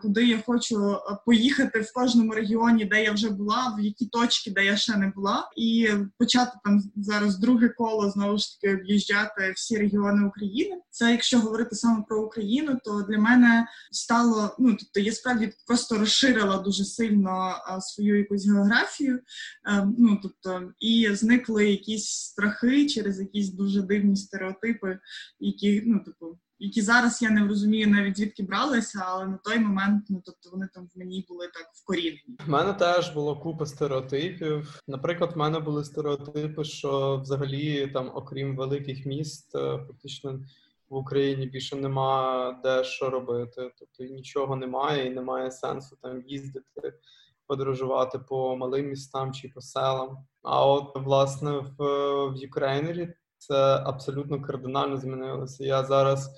куди 0.01 0.25
я 0.25 0.41
хочу 0.45 0.91
е, 0.91 0.97
поїхати 1.25 1.79
в 1.79 1.93
кожному 1.93 2.33
регіоні, 2.33 2.85
де 2.85 3.03
я 3.03 3.11
вже 3.11 3.29
була, 3.29 3.75
в 3.77 3.83
які 3.83 4.05
точки, 4.05 4.51
де 4.51 4.65
я 4.65 4.77
ще 4.77 4.97
не 4.97 5.07
була, 5.15 5.49
і 5.57 5.89
почати 6.17 6.51
там 6.63 6.83
зараз 6.95 7.39
друге 7.39 7.69
коло 7.69 8.09
знову 8.09 8.37
ж 8.37 8.61
таки 8.61 8.75
об'їжджати 8.75 9.51
всі 9.55 9.77
регіони 9.77 10.27
України. 10.27 10.81
Це 10.89 11.11
якщо 11.11 11.39
говорити 11.39 11.75
саме 11.75 12.03
про 12.09 12.23
Україну, 12.23 12.79
то 12.83 13.01
для 13.01 13.17
мене 13.17 13.67
стало 13.91 14.55
ну 14.59 14.75
тобто 14.79 14.99
я 14.99 15.11
справді 15.11 15.53
просто 15.67 15.97
розширила 15.97 16.57
дуже 16.57 16.85
сильно 16.85 17.51
е, 17.51 17.81
свою 17.81 18.17
якусь 18.17 18.47
географію. 18.47 19.19
Ну 19.97 20.19
тобто 20.21 20.71
і 20.79 21.09
зникли 21.11 21.69
якісь 21.69 22.05
страхи 22.05 22.87
через 22.87 23.19
якісь 23.19 23.49
дуже 23.49 23.81
дивні 23.81 24.15
стереотипи, 24.15 24.99
які 25.39 25.83
ну 25.85 25.99
типу 25.99 26.37
які 26.59 26.81
зараз 26.81 27.21
я 27.21 27.29
не 27.29 27.47
розумію 27.47 27.87
навіть 27.87 28.17
звідки 28.17 28.43
бралися, 28.43 29.03
але 29.05 29.25
на 29.25 29.37
той 29.37 29.59
момент, 29.59 30.05
ну 30.09 30.21
тобто 30.25 30.49
вони 30.49 30.67
там 30.73 30.89
в 30.95 30.97
мені 30.97 31.25
були 31.29 31.47
так 31.47 31.69
вкорінені. 31.73 32.37
У 32.47 32.51
мене 32.51 32.73
теж 32.73 33.09
було 33.09 33.35
купа 33.35 33.65
стереотипів. 33.65 34.81
Наприклад, 34.87 35.31
в 35.35 35.37
мене 35.37 35.59
були 35.59 35.85
стереотипи, 35.85 36.63
що 36.63 37.17
взагалі 37.17 37.87
там, 37.87 38.11
окрім 38.15 38.55
великих 38.55 39.05
міст, 39.05 39.55
е, 39.55 39.79
фактично 39.87 40.39
в 40.89 40.95
Україні 40.95 41.45
більше 41.45 41.75
нема 41.75 42.59
де 42.63 42.83
що 42.83 43.09
робити. 43.09 43.71
Тобто 43.79 44.13
нічого 44.13 44.55
немає 44.55 45.05
і 45.05 45.09
немає 45.09 45.51
сенсу 45.51 45.97
там 46.01 46.21
їздити. 46.27 46.93
Подорожувати 47.47 48.19
по 48.19 48.57
малим 48.57 48.89
містам 48.89 49.33
чи 49.33 49.49
по 49.49 49.61
селам. 49.61 50.17
А 50.43 50.65
от 50.65 50.91
власне 50.95 51.51
в 51.51 51.75
в 52.27 52.35
Ukraїner 52.37 53.06
і 53.06 53.13
це 53.37 53.83
абсолютно 53.85 54.41
кардинально 54.41 54.97
змінилося. 54.97 55.63
Я 55.63 55.83
зараз 55.83 56.31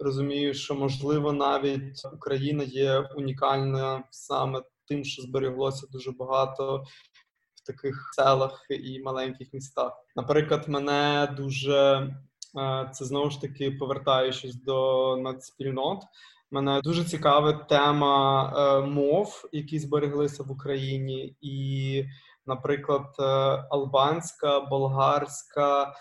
розумію, 0.00 0.54
що 0.54 0.74
можливо 0.74 1.32
навіть 1.32 2.04
Україна 2.12 2.64
є 2.64 2.98
унікальна 2.98 4.04
саме 4.10 4.62
тим, 4.88 5.04
що 5.04 5.22
збереглося 5.22 5.86
дуже 5.92 6.12
багато 6.12 6.84
в 7.54 7.66
таких 7.66 8.10
селах 8.14 8.66
і 8.70 9.02
маленьких 9.02 9.52
містах. 9.52 9.92
Наприклад, 10.16 10.68
мене 10.68 11.34
дуже 11.36 12.08
е, 12.58 12.90
це 12.92 13.04
знову 13.04 13.30
ж 13.30 13.40
таки 13.40 13.70
повертаючись 13.70 14.54
до 14.54 15.16
нацспільнот. 15.16 16.02
Мене 16.50 16.80
дуже 16.80 17.04
цікава 17.04 17.52
тема 17.52 18.52
е, 18.56 18.86
мов, 18.86 19.48
які 19.52 19.78
збереглися 19.78 20.42
в 20.42 20.50
Україні, 20.50 21.36
і, 21.40 22.04
наприклад, 22.46 23.06
е, 23.18 23.22
албанська, 23.70 24.60
болгарська, 24.60 25.94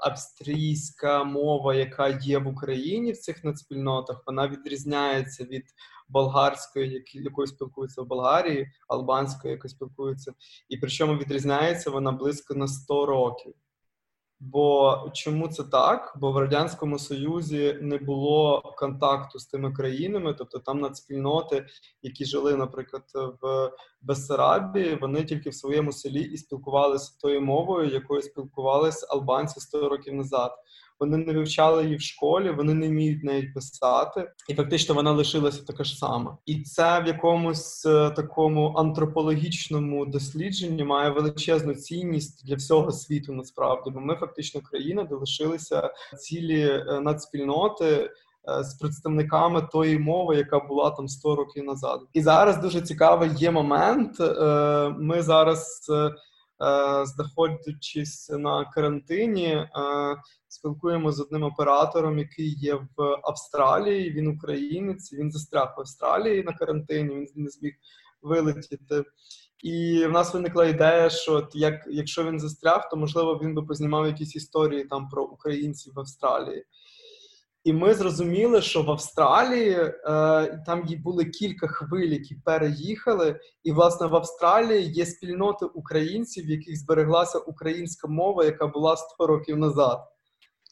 австрійська 0.00 1.24
мова, 1.24 1.74
яка 1.74 2.08
є 2.08 2.38
в 2.38 2.48
Україні 2.48 3.12
в 3.12 3.18
цих 3.18 3.44
нацпільнотах, 3.44 4.22
вона 4.26 4.48
відрізняється 4.48 5.44
від 5.44 5.64
болгарської, 6.08 7.04
якою 7.12 7.46
спілкуються 7.46 8.02
в 8.02 8.06
Болгарії, 8.06 8.72
албанської, 8.88 9.52
якою 9.52 9.70
спілкуються, 9.70 10.32
і 10.68 10.76
причому 10.76 11.16
відрізняється 11.16 11.90
вона 11.90 12.12
близько 12.12 12.54
на 12.54 12.68
100 12.68 13.06
років. 13.06 13.54
Бо 14.40 14.98
чому 15.12 15.48
це 15.48 15.64
так? 15.64 16.14
Бо 16.20 16.32
в 16.32 16.36
радянському 16.36 16.98
союзі 16.98 17.78
не 17.80 17.98
було 17.98 18.62
контакту 18.78 19.38
з 19.38 19.46
тими 19.46 19.72
країнами, 19.72 20.34
тобто 20.38 20.58
там 20.58 20.80
нацпільноти, 20.80 21.66
які 22.02 22.24
жили, 22.24 22.56
наприклад, 22.56 23.02
в 23.42 23.70
Бессарабії, 24.02 24.98
вони 25.00 25.24
тільки 25.24 25.50
в 25.50 25.54
своєму 25.54 25.92
селі 25.92 26.20
і 26.20 26.36
спілкувалися 26.36 27.18
тою 27.20 27.40
мовою, 27.40 27.90
якою 27.90 28.22
спілкувалися 28.22 29.06
албанці 29.10 29.60
100 29.60 29.88
років 29.88 30.14
назад. 30.14 30.52
Вони 31.00 31.16
не 31.16 31.32
вивчали 31.32 31.84
її 31.84 31.96
в 31.96 32.00
школі, 32.00 32.50
вони 32.50 32.74
не 32.74 32.88
вміють 32.88 33.24
неї 33.24 33.42
писати, 33.42 34.30
і 34.48 34.54
фактично 34.54 34.94
вона 34.94 35.12
лишилася 35.12 35.64
така 35.64 35.84
ж 35.84 35.96
сама. 35.98 36.38
І 36.46 36.62
це 36.62 37.00
в 37.00 37.06
якомусь 37.06 37.86
е, 37.86 38.10
такому 38.10 38.74
антропологічному 38.76 40.06
дослідженні 40.06 40.84
має 40.84 41.10
величезну 41.10 41.74
цінність 41.74 42.46
для 42.46 42.56
всього 42.56 42.92
світу. 42.92 43.32
Насправді, 43.32 43.90
бо 43.90 44.00
ми 44.00 44.16
фактично 44.16 44.60
країна, 44.60 45.04
де 45.04 45.14
лишилися 45.14 45.90
цілі 46.18 46.60
е, 46.60 47.00
надспільноти. 47.00 48.10
Е, 48.48 48.64
з 48.64 48.74
представниками 48.74 49.68
тої 49.72 49.98
мови, 49.98 50.36
яка 50.36 50.58
була 50.60 50.90
там 50.90 51.08
100 51.08 51.36
років 51.36 51.64
назад, 51.64 52.00
і 52.12 52.22
зараз 52.22 52.58
дуже 52.58 52.80
цікавий 52.80 53.30
є 53.36 53.50
момент. 53.50 54.16
Ми 54.98 55.22
зараз 55.22 55.90
знаходячись 57.04 58.30
на 58.30 58.64
карантині, 58.64 59.46
е, 59.46 59.68
спілкуємося 60.48 61.16
з 61.16 61.20
одним 61.20 61.42
оператором, 61.42 62.18
який 62.18 62.54
є 62.58 62.74
в 62.74 63.18
Австралії. 63.22 64.10
Він 64.10 64.28
українець, 64.28 65.12
він 65.12 65.32
застряг 65.32 65.74
в 65.76 65.80
Австралії 65.80 66.42
на 66.42 66.52
карантині. 66.52 67.14
Він 67.14 67.28
не 67.34 67.50
зміг 67.50 67.72
вилетіти. 68.22 69.04
І 69.62 70.06
в 70.06 70.12
нас 70.12 70.34
виникла 70.34 70.66
ідея, 70.66 71.10
що 71.10 71.48
як 71.54 71.74
якщо 71.90 72.24
він 72.24 72.40
застряг, 72.40 72.88
то 72.90 72.96
можливо 72.96 73.40
він 73.42 73.54
би 73.54 73.62
познімав 73.62 74.06
якісь 74.06 74.36
історії 74.36 74.84
там 74.84 75.08
про 75.08 75.24
українців 75.24 75.92
в 75.96 76.00
Австралії. 76.00 76.64
І 77.64 77.72
ми 77.72 77.94
зрозуміли, 77.94 78.62
що 78.62 78.82
в 78.82 78.90
Австралії 78.90 79.70
е, 79.70 79.92
там 80.66 80.88
були 81.04 81.24
кілька 81.24 81.66
хвиль, 81.66 82.08
які 82.08 82.34
переїхали. 82.34 83.40
І, 83.62 83.72
власне, 83.72 84.06
в 84.06 84.14
Австралії 84.14 84.92
є 84.92 85.06
спільноти 85.06 85.64
українців, 85.64 86.46
в 86.46 86.50
яких 86.50 86.78
збереглася 86.78 87.38
українська 87.38 88.08
мова, 88.08 88.44
яка 88.44 88.66
була 88.66 88.96
100 88.96 89.26
років 89.26 89.58
назад. 89.58 89.98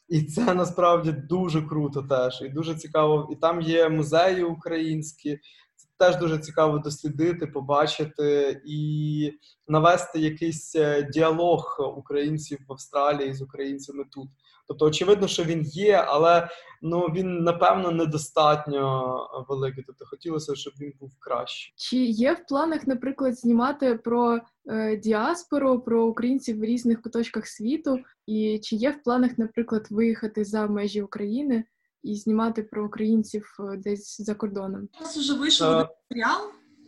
І 0.09 0.21
це 0.21 0.53
насправді 0.53 1.11
дуже 1.11 1.61
круто 1.61 2.01
теж. 2.01 2.41
І 2.41 2.49
дуже 2.49 2.75
цікаво. 2.75 3.29
І 3.31 3.35
там 3.35 3.61
є 3.61 3.89
музеї 3.89 4.43
українські. 4.43 5.39
Це 5.75 5.87
теж 5.97 6.17
дуже 6.17 6.37
цікаво 6.37 6.79
дослідити, 6.79 7.47
побачити 7.47 8.61
і 8.65 9.31
навести 9.67 10.19
якийсь 10.19 10.75
е, 10.75 11.09
діалог 11.13 11.77
українців 11.97 12.59
в 12.67 12.71
Австралії 12.71 13.33
з 13.33 13.41
українцями 13.41 14.03
тут. 14.11 14.29
Тобто, 14.67 14.85
очевидно, 14.85 15.27
що 15.27 15.43
він 15.43 15.61
є, 15.61 16.05
але 16.07 16.49
ну 16.81 17.05
він 17.05 17.43
напевно 17.43 17.91
недостатньо 17.91 19.15
великий. 19.49 19.83
Тобто 19.87 20.05
хотілося, 20.05 20.55
щоб 20.55 20.73
він 20.79 20.93
був 20.99 21.11
кращий. 21.19 21.73
Чи 21.77 21.97
є 21.97 22.33
в 22.33 22.47
планах, 22.47 22.87
наприклад, 22.87 23.39
знімати 23.39 23.95
про 23.95 24.39
е, 24.69 24.97
діаспору, 24.97 25.79
про 25.79 26.05
українців 26.05 26.59
в 26.59 26.63
різних 26.63 27.01
куточках 27.01 27.47
світу? 27.47 27.99
І 28.25 28.59
чи 28.63 28.75
є 28.75 28.91
в 28.91 29.03
планах, 29.03 29.37
наприклад, 29.37 29.87
виїхати 29.89 30.45
за 30.45 30.67
межі 30.67 31.01
України 31.01 31.63
і 32.03 32.15
знімати 32.15 32.63
про 32.63 32.85
українців 32.85 33.57
е, 33.59 33.77
десь 33.77 34.21
за 34.21 34.35
кордоном? 34.35 34.89
У 34.99 35.03
нас 35.03 35.17
вже 35.17 35.33
вийшов 35.33 35.71
матеріал. 35.71 36.41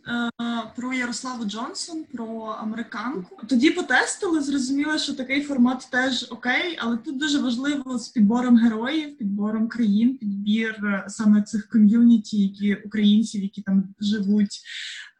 Е, 0.08 0.30
про 0.76 0.92
Ярославу 0.92 1.44
Джонсон, 1.44 2.04
про 2.04 2.56
американку. 2.60 3.46
Тоді 3.48 3.70
потестили, 3.70 4.42
зрозуміли, 4.42 4.98
що 4.98 5.14
такий 5.14 5.42
формат 5.42 5.88
теж 5.90 6.26
окей, 6.30 6.78
але 6.80 6.96
тут 6.96 7.18
дуже 7.18 7.38
важливо 7.38 7.98
з 7.98 8.08
підбором 8.08 8.56
героїв, 8.56 9.18
підбором 9.18 9.68
країн, 9.68 10.18
підбір 10.18 10.86
е, 10.86 11.04
саме 11.08 11.42
цих 11.42 11.68
ком'юніті, 11.68 12.42
які 12.42 12.74
українців, 12.74 13.42
які 13.42 13.62
там 13.62 13.94
живуть 14.00 14.60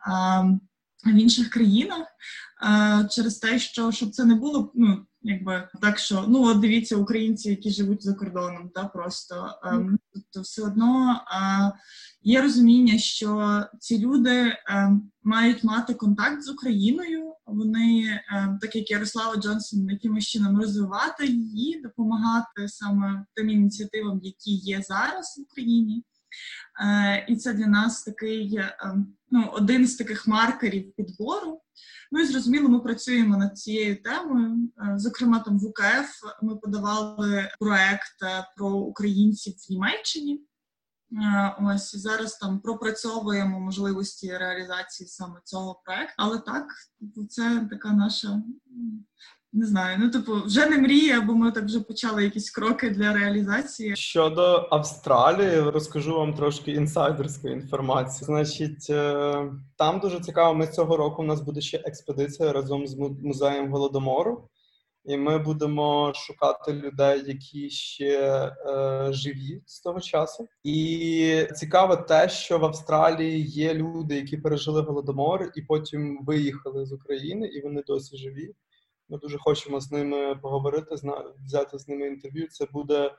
а, 0.09 0.43
в 1.07 1.15
інших 1.15 1.51
країнах, 1.51 2.07
через 3.11 3.39
те, 3.39 3.59
що 3.59 3.93
щоб 3.93 4.11
це 4.11 4.25
не 4.25 4.35
було 4.35 4.73
ну. 4.75 5.07
Якби 5.29 5.69
так, 5.83 5.99
що 5.99 6.25
ну 6.29 6.43
от 6.43 6.61
дивіться 6.61 6.97
українці, 6.97 7.51
які 7.51 7.71
живуть 7.71 8.03
за 8.05 8.15
кордоном, 8.15 8.71
та 8.75 8.85
просто 8.85 9.59
ем, 9.65 9.99
тобто 10.13 10.41
все 10.41 10.63
одно 10.63 11.21
е, 11.33 11.73
є 12.27 12.43
розуміння, 12.43 12.99
що 12.99 13.63
ці 13.81 13.99
люди 13.99 14.31
е, 14.31 14.57
мають 15.23 15.65
мати 15.65 15.95
контакт 15.95 16.43
з 16.43 16.49
Україною. 16.49 17.33
Вони, 17.47 18.21
е, 18.33 18.59
так 18.61 18.77
як 18.77 18.91
Ярослава 18.91 19.37
Джонсон, 19.37 19.91
якимось 19.91 20.27
чином 20.27 20.61
розвивати 20.61 21.27
її, 21.27 21.81
допомагати 21.81 22.69
саме 22.69 23.25
тим 23.35 23.51
ініціативам, 23.51 24.21
які 24.23 24.55
є 24.55 24.83
зараз 24.83 25.37
в 25.39 25.43
Україні. 25.43 26.05
Е, 26.85 27.27
і 27.29 27.37
це 27.37 27.53
для 27.53 27.67
нас 27.67 28.03
такий 28.03 28.61
ну, 29.31 29.51
один 29.53 29.87
з 29.87 29.97
таких 29.97 30.27
маркерів 30.27 30.93
підбору. 30.97 31.61
Ну 32.13 32.21
і 32.21 32.27
зрозуміло, 32.27 32.69
ми 32.69 32.81
працюємо 32.81 33.37
над 33.37 33.59
цією 33.59 34.03
темою. 34.03 34.71
Зокрема, 34.97 35.39
там 35.39 35.59
в 35.59 35.65
УКФ 35.65 36.23
ми 36.43 36.57
подавали 36.57 37.51
проект 37.61 38.17
про 38.57 38.71
українців 38.71 39.55
в 39.57 39.73
Німеччині. 39.73 40.47
Е, 41.13 41.57
ось 41.61 41.97
зараз 41.97 42.35
там 42.35 42.61
пропрацьовуємо 42.61 43.61
можливості 43.61 44.37
реалізації 44.37 45.09
саме 45.09 45.41
цього 45.45 45.83
проекту. 45.85 46.15
Але 46.17 46.39
так, 46.39 46.67
це 47.29 47.69
така 47.71 47.93
наша 47.93 48.43
не 49.57 49.67
знаю, 49.67 49.99
ну 50.01 50.11
типу, 50.11 50.33
вже 50.45 50.67
не 50.67 50.79
мрія, 50.79 51.21
бо 51.21 51.35
ми 51.35 51.53
так 51.53 51.65
вже 51.65 51.81
почали 51.81 52.25
якісь 52.25 52.51
кроки 52.51 52.91
для 52.91 53.13
реалізації. 53.13 53.97
Щодо 53.97 54.69
Австралії, 54.71 55.61
розкажу 55.61 56.15
вам 56.15 56.35
трошки 56.35 56.73
інсайдерської 56.73 57.55
інформації. 57.55 58.27
Значить, 58.27 58.87
е, 58.91 59.53
там 59.77 60.01
дуже 60.01 60.21
цікаво. 60.21 60.55
Ми 60.55 60.67
цього 60.67 60.97
року 60.97 61.23
у 61.23 61.25
нас 61.25 61.41
буде 61.41 61.61
ще 61.61 61.77
експедиція 61.77 62.53
разом 62.53 62.87
з 62.87 62.97
музеєм 63.23 63.71
голодомору, 63.71 64.49
і 65.07 65.17
ми 65.17 65.39
будемо 65.39 66.13
шукати 66.15 66.73
людей, 66.73 67.23
які 67.27 67.71
ще 67.71 68.19
е, 68.21 69.13
живі 69.13 69.63
з 69.67 69.81
того 69.81 70.01
часу. 70.01 70.49
І 70.65 71.47
цікаво 71.55 71.97
те, 71.97 72.29
що 72.29 72.59
в 72.59 72.65
Австралії 72.65 73.43
є 73.43 73.75
люди, 73.75 74.17
які 74.17 74.37
пережили 74.37 74.81
голодомор, 74.83 75.53
і 75.55 75.63
потім 75.63 76.25
виїхали 76.25 76.87
з 76.87 76.93
України, 76.93 77.47
і 77.47 77.61
вони 77.61 77.83
досі 77.87 78.17
живі. 78.17 78.55
Ми 79.09 79.19
дуже 79.19 79.39
хочемо 79.39 79.81
з 79.81 79.93
ними 79.93 80.37
поговорити, 80.43 80.95
взяти 81.45 81.79
з 81.79 81.89
ними 81.89 82.07
інтерв'ю. 82.07 82.49
Це 82.49 82.67
буде 82.73 83.11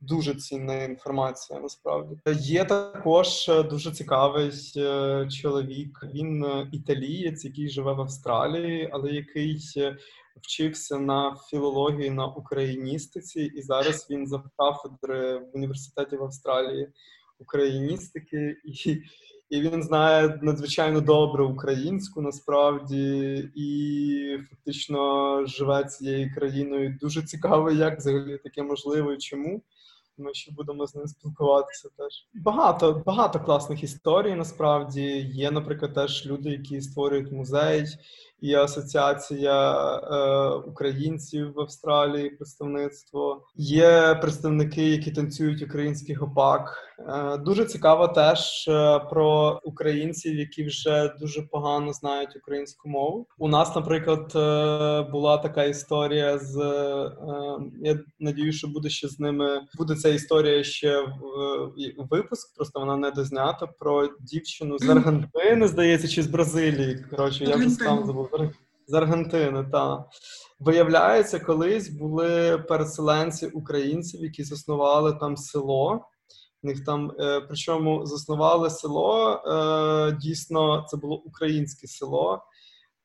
дуже 0.00 0.34
цінна 0.34 0.82
інформація. 0.82 1.60
Насправді 1.60 2.16
є 2.40 2.64
також 2.64 3.48
е, 3.48 3.62
дуже 3.62 3.90
цікавий 3.90 4.52
е, 4.76 5.28
чоловік. 5.42 6.00
Він 6.14 6.44
е, 6.44 6.68
італієць, 6.72 7.44
який 7.44 7.68
живе 7.68 7.92
в 7.92 8.00
Австралії, 8.00 8.88
але 8.92 9.10
який 9.10 9.60
вчився 10.42 10.98
на 10.98 11.36
філології 11.50 12.10
на 12.10 12.26
україністиці, 12.26 13.40
і 13.40 13.62
зараз 13.62 14.06
він 14.10 14.26
за 14.26 14.42
кафедри 14.56 15.38
в 15.38 15.56
університеті 15.56 16.16
в 16.16 16.22
Австралії 16.22 16.88
україністики 17.38 18.56
і 18.64 19.02
і 19.50 19.60
він 19.60 19.82
знає 19.82 20.38
надзвичайно 20.42 21.00
добре 21.00 21.44
українську 21.44 22.20
насправді 22.20 23.34
і 23.54 24.38
фактично 24.50 25.46
живе 25.46 25.84
цією 25.84 26.34
країною. 26.34 26.98
Дуже 27.00 27.22
цікаво, 27.22 27.70
як 27.70 27.98
взагалі 27.98 28.38
таке 28.38 28.62
можливо 28.62 29.12
і 29.12 29.18
чому. 29.18 29.62
Ми 30.20 30.34
ще 30.34 30.52
будемо 30.52 30.86
з 30.86 30.94
ним 30.94 31.06
спілкуватися. 31.06 31.88
Теж 31.96 32.26
багато 32.34 33.02
багато 33.06 33.40
класних 33.40 33.82
історій. 33.82 34.34
Насправді 34.34 35.02
є, 35.32 35.50
наприклад, 35.50 35.94
теж 35.94 36.26
люди, 36.26 36.50
які 36.50 36.80
створюють 36.80 37.32
музей 37.32 37.86
і 38.40 38.54
асоціація 38.54 39.74
е, 39.96 40.48
українців 40.48 41.52
в 41.54 41.60
Австралії. 41.60 42.30
Представництво 42.30 43.42
є 43.56 44.18
представники, 44.20 44.90
які 44.90 45.10
танцюють 45.10 45.62
український 45.62 46.14
гопак. 46.14 46.88
Е, 46.98 47.36
дуже 47.36 47.64
цікаво 47.64 48.08
теж 48.08 48.68
е, 48.68 48.98
про 48.98 49.60
українців, 49.64 50.34
які 50.34 50.64
вже 50.64 51.14
дуже 51.20 51.42
погано 51.42 51.92
знають 51.92 52.36
українську 52.36 52.88
мову. 52.88 53.26
У 53.38 53.48
нас, 53.48 53.76
наприклад, 53.76 54.32
е, 54.36 55.10
була 55.10 55.38
така 55.38 55.64
історія 55.64 56.38
з 56.38 56.56
е, 56.56 57.10
я 57.82 57.98
надію, 58.20 58.52
що 58.52 58.68
буде 58.68 58.88
ще 58.88 59.08
з 59.08 59.20
ними. 59.20 59.60
Буде 59.78 59.94
ця 59.94 60.08
історія 60.08 60.64
ще 60.64 61.00
в, 61.00 61.20
в 61.98 62.06
випуск. 62.10 62.56
Просто 62.56 62.80
вона 62.80 62.96
не 62.96 63.10
дознята 63.10 63.66
про 63.66 64.08
дівчину 64.20 64.78
з 64.78 64.88
Аргентини, 64.88 65.68
здається, 65.68 66.08
чи 66.08 66.22
з 66.22 66.26
Бразилії. 66.26 67.04
Коротше, 67.10 67.44
я 67.44 67.56
вже 67.56 67.70
сам 67.70 68.06
забув 68.06 68.27
з 68.86 68.94
Аргентини. 68.94 69.64
Та 69.72 70.04
виявляється, 70.60 71.40
колись 71.40 71.88
були 71.88 72.58
переселенці 72.58 73.46
українців, 73.46 74.22
які 74.22 74.44
заснували 74.44 75.12
там 75.12 75.36
село. 75.36 76.08
В 76.62 76.66
них 76.66 76.84
там, 76.84 77.12
е, 77.20 77.40
причому 77.40 78.06
заснували 78.06 78.70
село. 78.70 79.42
Е, 79.46 80.12
дійсно, 80.12 80.84
це 80.88 80.96
було 80.96 81.16
українське 81.16 81.86
село. 81.86 82.42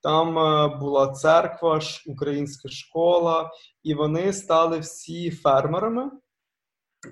Там 0.01 0.39
е, 0.39 0.77
була 0.79 1.07
церква, 1.07 1.79
українська 2.07 2.69
школа, 2.69 3.51
і 3.83 3.93
вони 3.93 4.33
стали 4.33 4.79
всі 4.79 5.31
фермерами. 5.31 6.11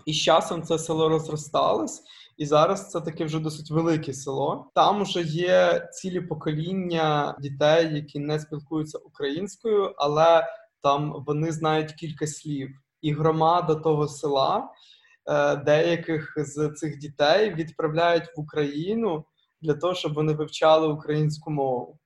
І 0.06 0.14
з 0.14 0.22
часом 0.22 0.64
це 0.64 0.80
село 0.80 1.10
розросталось. 1.10 2.04
І 2.38 2.46
зараз 2.46 2.90
це 2.90 3.02
таке 3.02 3.26
вже 3.26 3.40
досить 3.40 3.72
велике 3.72 4.14
село. 4.14 4.72
Там 4.76 5.04
вже 5.04 5.22
є 5.22 5.90
цілі 5.94 6.22
покоління 6.22 7.38
дітей, 7.40 7.96
які 7.96 8.20
не 8.20 8.40
спілкуються 8.40 8.98
українською, 8.98 9.94
але 9.98 10.48
там 10.84 11.24
вони 11.28 11.52
знають 11.52 11.92
кілька 11.92 12.28
слів. 12.28 12.70
і 13.02 13.14
громада 13.14 13.76
того 13.76 14.08
села 14.08 14.70
е, 15.30 15.56
деяких 15.56 16.34
з 16.38 16.70
цих 16.70 16.98
дітей 16.98 17.54
відправляють 17.54 18.38
в 18.38 18.40
Україну 18.40 19.26
для 19.62 19.74
того, 19.74 19.94
щоб 19.94 20.14
вони 20.14 20.34
вивчали 20.34 20.88
українську 20.88 21.52
мову. 21.52 21.98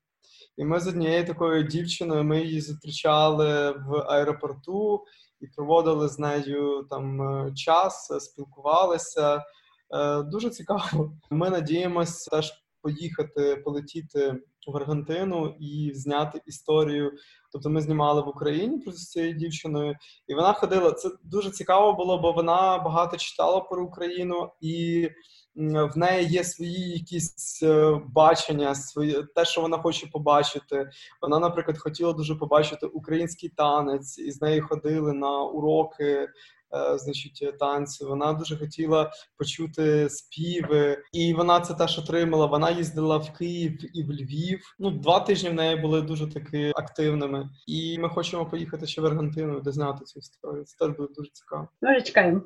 І 0.58 0.66
ми 0.66 0.80
з 0.80 0.88
однією 0.88 1.26
такою 1.26 1.64
дівчиною 1.64 2.24
ми 2.24 2.42
її 2.42 2.62
зустрічали 2.62 3.72
в 3.72 3.96
аеропорту 4.08 5.04
і 5.42 5.48
проводили 5.48 6.10
з 6.10 6.20
нею 6.20 6.88
там 6.90 7.22
е, 7.22 7.54
час, 7.56 8.12
спілкувалися. 8.20 9.44
Е, 9.92 10.24
дуже 10.24 10.50
цікаво. 10.50 11.14
Ми 11.30 11.50
надіємося 11.50 12.32
теж 12.32 12.54
поїхати, 12.82 13.56
полетіти 13.56 14.36
в 14.68 14.78
Аргентину 14.78 15.56
і 15.60 15.92
зняти 15.94 16.42
історію. 16.46 17.12
Тобто 17.52 17.70
ми 17.70 17.82
знімали 17.82 18.22
в 18.22 18.28
Україні 18.28 18.80
просто 18.80 19.00
з 19.00 19.10
цією 19.10 19.34
дівчиною, 19.34 19.96
і 20.28 20.34
вона 20.34 20.54
ходила. 20.54 20.92
Це 20.92 21.10
дуже 21.24 21.52
цікаво 21.52 21.94
було, 21.94 22.18
бо 22.18 22.32
вона 22.32 22.78
багато 22.78 23.18
читала 23.18 23.60
про 23.60 23.84
Україну 23.84 24.52
і 24.62 25.10
в 25.56 25.98
неї 25.98 26.28
є 26.28 26.44
свої 26.44 26.90
якісь 26.90 27.64
е, 27.64 28.02
бачення, 28.06 28.76
свої 28.76 29.24
те, 29.36 29.46
що 29.46 29.62
вона 29.62 29.78
хоче 29.78 30.08
побачити. 30.08 30.90
Вона, 31.22 31.40
наприклад, 31.40 31.78
хотіла 31.78 32.14
дуже 32.14 32.36
побачити 32.36 32.86
український 32.86 33.50
танець, 33.50 34.20
і 34.20 34.32
з 34.32 34.42
нею 34.42 34.68
ходили 34.68 35.14
на 35.14 35.44
уроки. 35.44 36.28
Е, 36.76 36.98
значить, 36.98 37.58
танці, 37.60 38.06
вона 38.06 38.34
дуже 38.34 38.58
хотіла 38.58 39.12
почути 39.38 40.10
співи, 40.10 41.04
і 41.14 41.34
вона 41.34 41.60
це 41.60 41.74
теж 41.74 42.00
отримала. 42.00 42.46
Вона 42.46 42.72
їздила 42.72 43.18
в 43.18 43.34
Київ 43.34 43.98
і 43.98 44.04
в 44.04 44.12
Львів. 44.12 44.76
Ну, 44.80 44.92
два 44.92 45.20
тижні 45.20 45.50
в 45.50 45.54
неї 45.54 45.76
були 45.76 46.02
дуже 46.02 46.34
таки 46.34 46.72
активними, 46.76 47.50
і 47.68 48.00
ми 48.00 48.10
хочемо 48.10 48.46
поїхати 48.46 48.88
ще 48.88 49.02
в 49.02 49.06
Аргентину, 49.06 49.60
де 49.60 49.72
зняти 49.72 50.06
цю 50.06 50.20
історію. 50.20 50.64
Це 50.64 50.78
теж 50.78 50.98
буде 50.98 51.14
дуже 51.18 51.32
цікаво. 51.32 51.68
Дуже 51.82 52.02
чекаємо. 52.02 52.42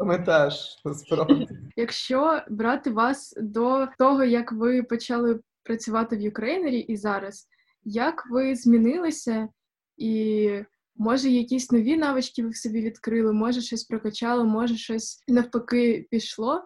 Ми 0.00 0.18
теж 0.18 0.80
насправді. 0.84 1.48
Якщо 1.76 2.40
брати 2.50 2.90
вас 2.90 3.34
до 3.40 3.88
того, 3.98 4.24
як 4.24 4.52
ви 4.52 4.82
почали 4.82 5.40
працювати 5.62 6.16
в 6.16 6.20
Ukraїner 6.20 6.72
і 6.72 6.78
і 6.78 6.96
зараз, 6.96 7.48
як 7.84 8.24
ви 8.30 8.54
змінилися, 8.54 9.48
і 9.96 10.50
може 10.96 11.30
якісь 11.30 11.70
нові 11.70 11.96
навички 11.96 12.42
ви 12.42 12.48
в 12.48 12.56
собі 12.56 12.82
відкрили, 12.82 13.32
може 13.32 13.60
щось 13.60 13.84
прокачало, 13.84 14.44
може 14.44 14.76
щось 14.76 15.22
навпаки 15.28 16.06
пішло? 16.10 16.64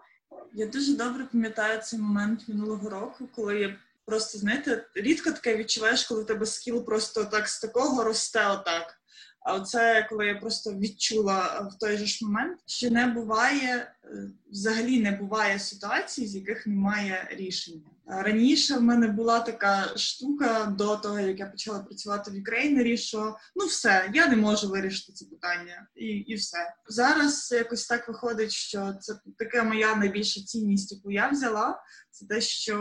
Я 0.53 0.65
дуже 0.65 0.93
добре 0.93 1.25
пам'ятаю 1.31 1.81
цей 1.81 1.99
момент 1.99 2.47
минулого 2.47 2.89
року, 2.89 3.29
коли 3.35 3.59
я 3.59 3.75
просто 4.05 4.37
знаєте, 4.37 4.85
рідко 4.95 5.31
таке 5.31 5.57
відчуваєш, 5.57 6.03
коли 6.03 6.23
тебе 6.23 6.45
skill 6.45 6.85
просто 6.85 7.25
так 7.25 7.47
з 7.47 7.59
такого 7.59 8.03
росте 8.03 8.47
отак. 8.47 8.95
А 9.41 9.53
оце 9.53 10.07
коли 10.09 10.25
я 10.25 10.35
просто 10.35 10.73
відчула 10.73 11.69
в 11.71 11.79
той 11.79 11.97
же 11.97 12.05
ж 12.05 12.25
момент, 12.25 12.59
що 12.65 12.89
не 12.89 13.07
буває 13.07 13.93
е, 14.03 14.31
взагалі 14.51 15.01
не 15.01 15.11
буває 15.11 15.59
ситуацій, 15.59 16.27
з 16.27 16.35
яких 16.35 16.67
немає 16.67 17.27
рішення. 17.31 17.89
Раніше 18.11 18.77
в 18.77 18.81
мене 18.81 19.07
була 19.07 19.39
така 19.39 19.97
штука 19.97 20.65
до 20.77 20.95
того, 20.97 21.19
як 21.19 21.39
я 21.39 21.45
почала 21.45 21.79
працювати 21.79 22.31
в 22.31 22.35
Ukraїner 22.35 22.86
і, 22.86 22.97
що 22.97 23.37
ну 23.55 23.65
все, 23.65 24.11
я 24.13 24.27
не 24.27 24.35
можу 24.35 24.69
вирішити 24.69 25.13
це 25.13 25.25
питання, 25.25 25.87
і 25.95 26.05
і 26.05 26.35
все 26.35 26.73
зараз. 26.87 27.51
Якось 27.51 27.87
так 27.87 28.07
виходить, 28.07 28.51
що 28.51 28.93
це 28.99 29.19
така 29.37 29.63
моя 29.63 29.95
найбільша 29.95 30.41
цінність, 30.41 30.91
яку 30.91 31.11
я 31.11 31.29
взяла. 31.29 31.81
Це 32.11 32.25
те, 32.25 32.41
що 32.41 32.75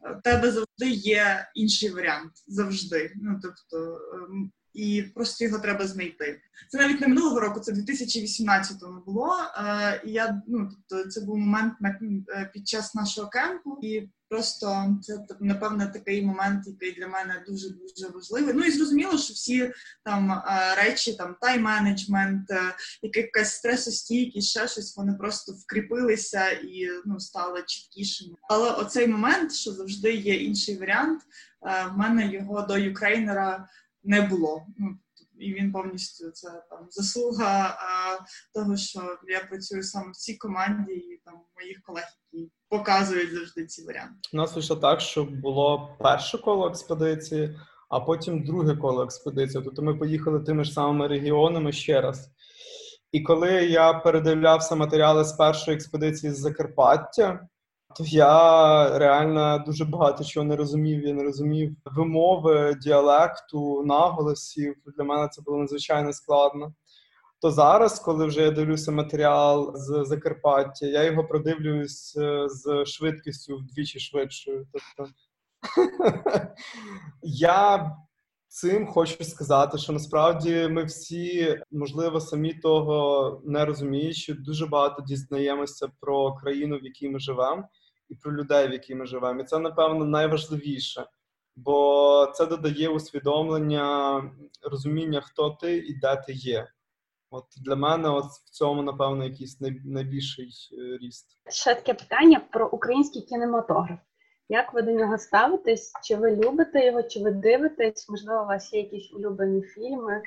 в 0.00 0.22
тебе 0.22 0.50
завжди 0.50 0.90
є 0.90 1.50
інший 1.54 1.90
варіант, 1.90 2.32
завжди. 2.46 3.12
Ну 3.16 3.40
тобто. 3.42 3.98
І 4.74 5.02
просто 5.14 5.44
його 5.44 5.58
треба 5.58 5.86
знайти. 5.86 6.40
Це 6.68 6.78
навіть 6.78 7.00
не 7.00 7.08
минулого 7.08 7.40
року, 7.40 7.60
це 7.60 7.72
2018-му 7.72 9.02
було. 9.06 9.36
Е, 9.56 10.02
і 10.04 10.12
я 10.12 10.42
ну 10.48 10.70
тобто 10.88 11.10
це 11.10 11.20
був 11.20 11.38
момент 11.38 11.74
на 11.80 11.88
е, 12.28 12.50
під 12.54 12.68
час 12.68 12.94
нашого 12.94 13.28
кемпу, 13.28 13.78
і 13.82 14.08
просто 14.28 14.96
це 15.02 15.18
напевне 15.40 15.86
такий 15.86 16.26
момент, 16.26 16.66
який 16.66 16.92
для 16.92 17.08
мене 17.08 17.44
дуже 17.48 17.68
дуже 17.68 18.12
важливий. 18.14 18.54
Ну 18.54 18.64
і 18.64 18.70
зрозуміло, 18.70 19.18
що 19.18 19.34
всі 19.34 19.72
там 20.04 20.32
е, 20.32 20.74
речі, 20.76 21.12
там 21.12 21.36
тайм-менеджмент, 21.40 22.44
якась 23.02 23.54
стресостійкість, 23.54 24.48
ще 24.48 24.68
щось, 24.68 24.96
вони 24.96 25.14
просто 25.14 25.52
вкріпилися 25.52 26.50
і 26.50 26.88
ну 27.06 27.20
стали 27.20 27.64
чіткішими. 27.66 28.34
Але 28.48 28.70
оцей 28.70 29.06
момент, 29.06 29.54
що 29.54 29.72
завжди 29.72 30.14
є 30.14 30.34
інший 30.34 30.78
варіант, 30.78 31.22
в 31.94 31.98
мене 31.98 32.32
його 32.32 32.62
до 32.62 32.78
юкрейнера 32.78 33.68
не 34.04 34.20
було. 34.20 34.66
Ну, 34.78 34.98
І 35.38 35.54
він 35.54 35.72
повністю 35.72 36.30
це 36.30 36.48
там 36.70 36.86
заслуга 36.90 37.78
а, 37.78 38.18
того, 38.54 38.76
що 38.76 39.00
я 39.28 39.40
працюю 39.40 39.82
саме 39.82 40.10
в 40.12 40.16
цій 40.16 40.34
команді 40.34 40.92
і 40.92 41.20
там 41.24 41.34
моїх 41.60 41.82
колег, 41.82 42.04
які 42.32 42.50
показують 42.68 43.34
завжди 43.34 43.66
ці 43.66 43.84
варіанти. 43.84 44.14
У 44.32 44.36
нас 44.36 44.54
вийшло 44.54 44.76
так, 44.76 45.00
що 45.00 45.24
було 45.24 45.96
перше 45.98 46.38
коло 46.38 46.68
експедиції, 46.68 47.58
а 47.88 48.00
потім 48.00 48.44
друге 48.44 48.76
коло 48.76 49.04
експедиції. 49.04 49.64
Тобто 49.64 49.82
ми 49.82 49.94
поїхали 49.94 50.40
тими 50.40 50.64
ж 50.64 50.72
самими 50.72 51.08
регіонами 51.08 51.72
ще 51.72 52.00
раз. 52.00 52.30
І 53.12 53.20
коли 53.20 53.52
я 53.52 53.92
передивлявся 53.92 54.74
матеріали 54.74 55.24
з 55.24 55.32
першої 55.32 55.76
експедиції 55.76 56.32
з 56.32 56.38
Закарпаття, 56.38 57.48
я 58.00 58.98
реально 58.98 59.64
дуже 59.66 59.84
багато 59.84 60.24
чого 60.24 60.46
не 60.46 60.56
розумів. 60.56 61.06
Я 61.06 61.14
не 61.14 61.22
розумів 61.22 61.76
вимови, 61.84 62.74
діалекту, 62.82 63.82
наголосів. 63.82 64.74
Для 64.96 65.04
мене 65.04 65.28
це 65.28 65.42
було 65.42 65.58
надзвичайно 65.58 66.12
складно. 66.12 66.72
То 67.40 67.50
зараз, 67.50 67.98
коли 67.98 68.26
вже 68.26 68.42
я 68.42 68.50
дивлюся 68.50 68.92
матеріал 68.92 69.72
з 69.76 70.04
Закарпаття, 70.04 70.86
я 70.86 71.02
його 71.02 71.24
продивлююсь 71.24 72.16
е, 72.16 72.48
з 72.48 72.84
швидкістю 72.86 73.56
вдвічі 73.56 74.00
швидшою. 74.00 74.66
Тобто 74.72 75.12
я 77.22 77.90
цим 78.48 78.86
хочу 78.86 79.24
сказати, 79.24 79.78
що 79.78 79.92
насправді 79.92 80.68
ми 80.70 80.84
всі, 80.84 81.58
можливо, 81.70 82.20
самі 82.20 82.54
того 82.54 83.40
не 83.44 83.64
розуміючи, 83.64 84.34
дуже 84.34 84.66
багато 84.66 85.02
дізнаємося 85.02 85.88
про 86.00 86.34
країну, 86.34 86.78
в 86.78 86.84
якій 86.84 87.08
ми 87.08 87.18
живемо 87.18 87.68
і 88.12 88.14
про 88.14 88.32
людей, 88.32 88.68
в 88.68 88.72
якій 88.72 88.94
ми 88.94 89.06
живемо. 89.06 89.40
І 89.40 89.44
це, 89.44 89.58
напевно, 89.58 90.04
найважливіше, 90.04 91.06
бо 91.56 92.32
це 92.34 92.46
додає 92.46 92.88
усвідомлення, 92.88 94.22
розуміння, 94.62 95.20
хто 95.20 95.50
ти 95.50 95.76
і 95.76 95.94
де 95.94 96.16
ти 96.16 96.32
є. 96.32 96.68
От 97.30 97.44
для 97.56 97.76
мене, 97.76 98.08
от 98.08 98.24
в 98.24 98.50
цьому, 98.50 98.82
напевно, 98.82 99.24
якийсь 99.24 99.60
найбільший 99.84 100.50
е, 100.72 100.98
ріст. 100.98 101.26
Ще 101.50 101.74
таке 101.74 101.94
питання 101.94 102.40
про 102.52 102.68
український 102.68 103.22
кінематограф. 103.22 103.98
Як 104.48 104.74
ви 104.74 104.82
до 104.82 104.90
нього 104.90 105.18
ставитесь? 105.18 105.92
Чи 106.02 106.16
ви 106.16 106.36
любите 106.36 106.86
його, 106.86 107.02
чи 107.02 107.20
ви 107.20 107.30
дивитесь? 107.30 108.08
Можливо, 108.08 108.42
у 108.42 108.46
вас 108.46 108.72
є 108.72 108.80
якісь 108.80 109.12
улюблені 109.12 109.62
фільми? 109.62 110.22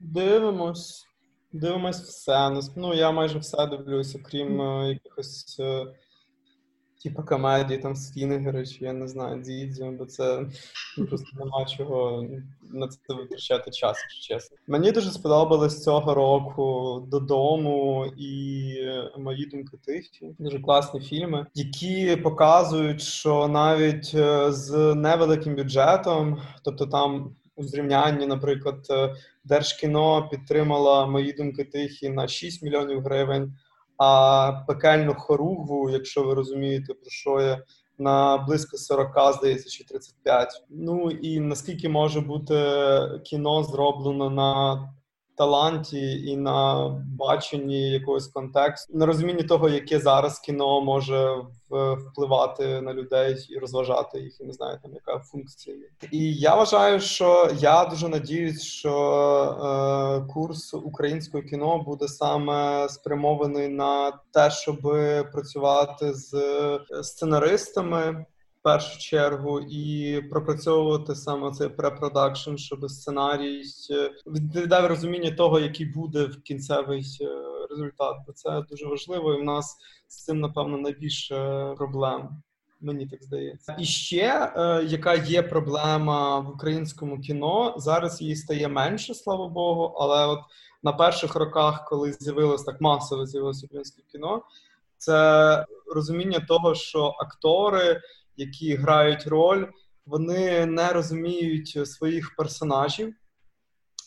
Дивимось, 0.00 1.06
дивимось 1.52 2.00
все. 2.00 2.60
Ну 2.76 2.94
я 2.94 3.10
майже 3.10 3.38
все 3.38 3.66
дивлюся, 3.66 4.18
крім 4.30 4.60
uh, 4.60 4.88
якихось. 4.88 5.60
Типа 7.04 7.22
комедії 7.22 7.78
там 7.78 7.96
Стінгери, 7.96 8.66
чи 8.66 8.84
я 8.84 8.92
не 8.92 9.08
знаю, 9.08 9.42
Дідзю, 9.42 9.90
бо 9.98 10.06
це 10.06 10.46
ну, 10.98 11.06
просто 11.06 11.26
нема 11.38 11.64
чого 11.64 12.26
на 12.70 12.88
це 12.88 13.14
витрачати 13.14 13.70
час, 13.70 13.96
чесно. 14.22 14.56
Мені 14.66 14.92
дуже 14.92 15.10
сподобалось 15.10 15.82
цього 15.82 16.14
року 16.14 17.06
додому 17.10 18.06
і 18.16 18.74
мої 19.18 19.46
думки 19.46 19.76
тихі. 19.84 20.34
Дуже 20.38 20.60
класні 20.60 21.00
фільми, 21.00 21.46
які 21.54 22.16
показують, 22.16 23.02
що 23.02 23.48
навіть 23.48 24.12
е, 24.14 24.52
з 24.52 24.94
невеликим 24.94 25.54
бюджетом, 25.56 26.42
тобто 26.64 26.86
там. 26.86 27.34
У 27.56 27.62
зрівнянні, 27.62 28.26
наприклад, 28.26 28.86
е, 28.90 29.14
Держкіно 29.44 30.28
підтримала 30.28 31.06
мої 31.06 31.32
думки 31.32 31.64
тихі 31.64 32.08
на 32.08 32.28
6 32.28 32.62
мільйонів 32.62 33.00
гривень 33.00 33.52
а 33.98 34.52
пекельну 34.66 35.14
хоругву, 35.14 35.90
якщо 35.90 36.22
ви 36.24 36.34
розумієте, 36.34 36.94
про 36.94 37.10
що 37.10 37.40
я, 37.40 37.62
на 37.98 38.36
близько 38.38 38.76
40, 38.76 39.34
здається, 39.38 39.70
чи 39.70 39.84
35. 39.84 40.64
Ну 40.70 41.10
і 41.10 41.40
наскільки 41.40 41.88
може 41.88 42.20
бути 42.20 42.54
кіно 43.24 43.62
зроблено 43.62 44.30
на 44.30 44.74
таланті 45.36 46.30
і 46.30 46.36
на 46.36 46.88
баченні 47.18 47.90
якогось 47.90 48.26
контексту, 48.26 48.98
на 48.98 49.06
розумінні 49.06 49.42
того, 49.42 49.68
яке 49.68 50.00
зараз 50.00 50.38
кіно 50.38 50.80
може 50.80 51.36
впливати 51.70 52.80
на 52.80 52.94
людей 52.94 53.36
і 53.50 53.58
розважати 53.58 54.20
їх, 54.20 54.40
і 54.40 54.44
не 54.44 54.52
знаю, 54.52 54.78
там 54.82 54.94
яка 54.94 55.18
функція 55.18 55.76
є. 55.76 55.88
І 56.10 56.34
я 56.34 56.54
вважаю, 56.54 57.00
що 57.00 57.50
я 57.58 57.84
дуже 57.84 58.08
надіюсь, 58.08 58.62
що 58.62 58.94
е, 60.24 60.32
курс 60.32 60.74
українського 60.74 61.44
кіно 61.44 61.78
буде 61.78 62.08
саме 62.08 62.88
спрямований 62.88 63.68
на 63.68 64.12
те, 64.32 64.50
щоб 64.50 64.80
працювати 65.32 66.14
з 66.14 66.34
сценаристами 67.02 68.26
першу 68.64 68.98
чергу 68.98 69.60
і 69.60 70.20
пропрацьовувати 70.30 71.14
саме 71.14 71.50
цей 71.50 71.68
препродакшн, 71.68 72.56
щоб 72.56 72.90
сценарій 72.90 73.62
е, 73.90 74.10
відповідав 74.26 74.86
розуміння 74.86 75.30
того, 75.30 75.60
який 75.60 75.86
буде 75.86 76.24
в 76.24 76.42
кінцевий 76.42 77.18
е, 77.20 77.26
результат. 77.70 78.16
Бо 78.26 78.32
це 78.32 78.62
дуже 78.70 78.86
важливо, 78.86 79.34
і 79.34 79.40
в 79.40 79.44
нас 79.44 79.76
з 80.08 80.24
цим 80.24 80.40
напевно 80.40 80.78
найбільше 80.78 81.34
проблем. 81.76 82.42
Мені 82.80 83.06
так 83.06 83.22
здається, 83.22 83.76
і 83.78 83.84
ще 83.84 84.52
е, 84.56 84.84
яка 84.84 85.14
є 85.14 85.42
проблема 85.42 86.38
в 86.40 86.50
українському 86.50 87.20
кіно 87.20 87.74
зараз 87.76 88.20
її 88.22 88.36
стає 88.36 88.68
менше, 88.68 89.14
слава 89.14 89.48
Богу. 89.48 89.94
Але 89.98 90.26
от 90.26 90.40
на 90.82 90.92
перших 90.92 91.34
роках, 91.34 91.84
коли 91.88 92.12
з'явилось 92.12 92.62
так 92.62 92.80
масово 92.80 93.26
з'явилося 93.26 93.66
українське 93.66 94.02
кіно, 94.12 94.42
це 94.98 95.66
розуміння 95.94 96.40
того, 96.48 96.74
що 96.74 97.14
актори 97.18 98.00
які 98.36 98.74
грають 98.74 99.26
роль, 99.26 99.66
вони 100.06 100.66
не 100.66 100.92
розуміють 100.92 101.88
своїх 101.88 102.36
персонажів, 102.36 103.14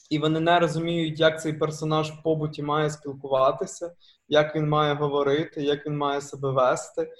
і 0.09 0.19
вони 0.19 0.39
не 0.39 0.59
розуміють, 0.59 1.19
як 1.19 1.41
цей 1.41 1.53
персонаж 1.53 2.11
в 2.11 2.23
побуті 2.23 2.63
має 2.63 2.89
спілкуватися, 2.89 3.95
як 4.27 4.55
він 4.55 4.69
має 4.69 4.93
говорити, 4.93 5.63
як 5.63 5.85
він 5.85 5.97
має 5.97 6.21
себе 6.21 6.51
вести. 6.51 7.11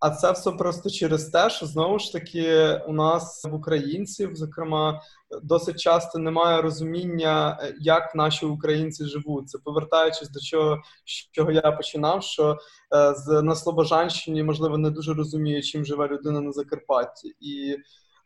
А 0.00 0.10
це 0.10 0.32
все 0.32 0.50
просто 0.50 0.90
через 0.90 1.24
те, 1.24 1.50
що 1.50 1.66
знову 1.66 1.98
ж 1.98 2.12
таки 2.12 2.74
у 2.88 2.92
нас 2.92 3.44
в 3.44 3.54
українців, 3.54 4.30
зокрема, 4.34 5.02
досить 5.42 5.80
часто 5.80 6.18
немає 6.18 6.62
розуміння, 6.62 7.58
як 7.80 8.14
наші 8.14 8.46
українці 8.46 9.04
живуть. 9.04 9.48
Це 9.48 9.58
повертаючись 9.58 10.30
до 10.30 10.40
чого, 10.40 10.82
з 11.04 11.30
чого 11.32 11.52
я 11.52 11.72
починав, 11.72 12.22
що 12.22 12.56
е, 12.94 13.14
з 13.14 13.42
на 13.42 13.54
Слобожанщині, 13.54 14.42
можливо, 14.42 14.78
не 14.78 14.90
дуже 14.90 15.14
розуміє, 15.14 15.62
чим 15.62 15.84
живе 15.84 16.08
людина 16.08 16.40
на 16.40 16.52
Закарпатті, 16.52 17.34
і 17.40 17.76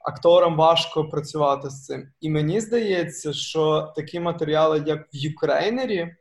акторам 0.05 0.57
важко 0.57 1.09
працювати 1.09 1.71
з 1.71 1.85
цим. 1.85 2.09
І 2.21 2.31
мені 2.31 2.61
здається, 2.61 3.33
що 3.33 3.93
такі 3.97 4.21
матеріали, 4.21 4.83
як 4.87 5.01
в 5.01 5.17
Ukraїner 5.17 6.07
і 6.07 6.17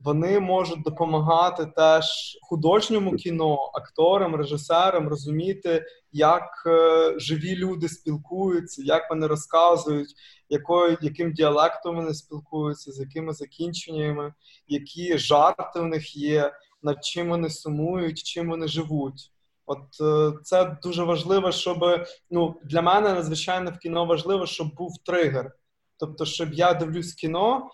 вони 0.00 0.40
можуть 0.40 0.82
допомагати 0.82 1.66
теж 1.66 2.38
художньому 2.42 3.16
кіно, 3.16 3.70
акторам, 3.74 4.36
режисерам 4.36 5.08
розуміти, 5.08 5.84
як 6.12 6.62
е, 6.66 7.14
живі 7.18 7.56
люди 7.56 7.88
спілкуються, 7.88 8.82
як 8.84 9.10
вони 9.10 9.26
розказують, 9.26 10.14
якою, 10.48 10.98
яким 11.00 11.32
діалектом 11.32 11.96
вони 11.96 12.14
спілкуються, 12.14 12.92
з 12.92 13.00
якими 13.00 13.32
закінченнями, 13.32 14.34
які 14.68 15.18
жарти 15.18 15.80
в 15.80 15.86
них 15.86 16.16
є, 16.16 16.52
над 16.82 17.04
чим 17.04 17.28
вони 17.28 17.50
сумують, 17.50 18.22
чим 18.22 18.48
вони 18.48 18.68
живуть. 18.68 19.32
От 19.66 20.00
е, 20.00 20.38
це 20.42 20.76
дуже 20.82 21.04
важливо, 21.04 21.52
щоб 21.52 22.06
ну 22.30 22.60
для 22.64 22.82
мене 22.82 23.14
надзвичайно 23.14 23.70
в 23.70 23.78
кіно 23.78 24.04
важливо, 24.04 24.46
щоб 24.46 24.74
був 24.74 24.98
тригер. 25.04 25.52
Тобто, 25.98 26.24
щоб 26.24 26.52
я 26.52 26.74
дивлюсь 26.74 27.14
кіно, 27.14 27.70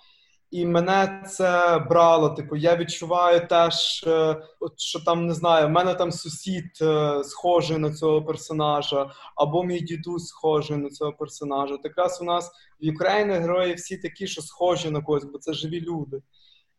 і 0.50 0.66
мене 0.66 1.24
це 1.28 1.78
брало. 1.78 2.30
Типу, 2.30 2.56
я 2.56 2.76
відчуваю 2.76 3.46
теж, 3.46 4.04
е, 4.06 4.36
що 4.76 5.00
там 5.00 5.26
не 5.26 5.34
знаю, 5.34 5.66
в 5.66 5.70
мене 5.70 5.94
там 5.94 6.12
сусід 6.12 6.64
е, 6.82 7.24
схожий 7.24 7.78
на 7.78 7.94
цього 7.94 8.22
персонажа, 8.24 9.10
або 9.36 9.64
мій 9.64 9.80
дідусь 9.80 10.26
схожий 10.26 10.76
на 10.76 10.90
цього 10.90 11.12
персонажа. 11.12 11.76
Так 11.76 11.92
раз 11.96 12.18
у 12.22 12.24
нас 12.24 12.50
в 12.80 12.94
Україні 12.94 13.32
герої 13.32 13.74
всі 13.74 13.96
такі, 13.96 14.26
що 14.26 14.42
схожі 14.42 14.90
на 14.90 15.00
когось, 15.00 15.24
бо 15.24 15.38
це 15.38 15.52
живі 15.52 15.80
люди. 15.80 16.22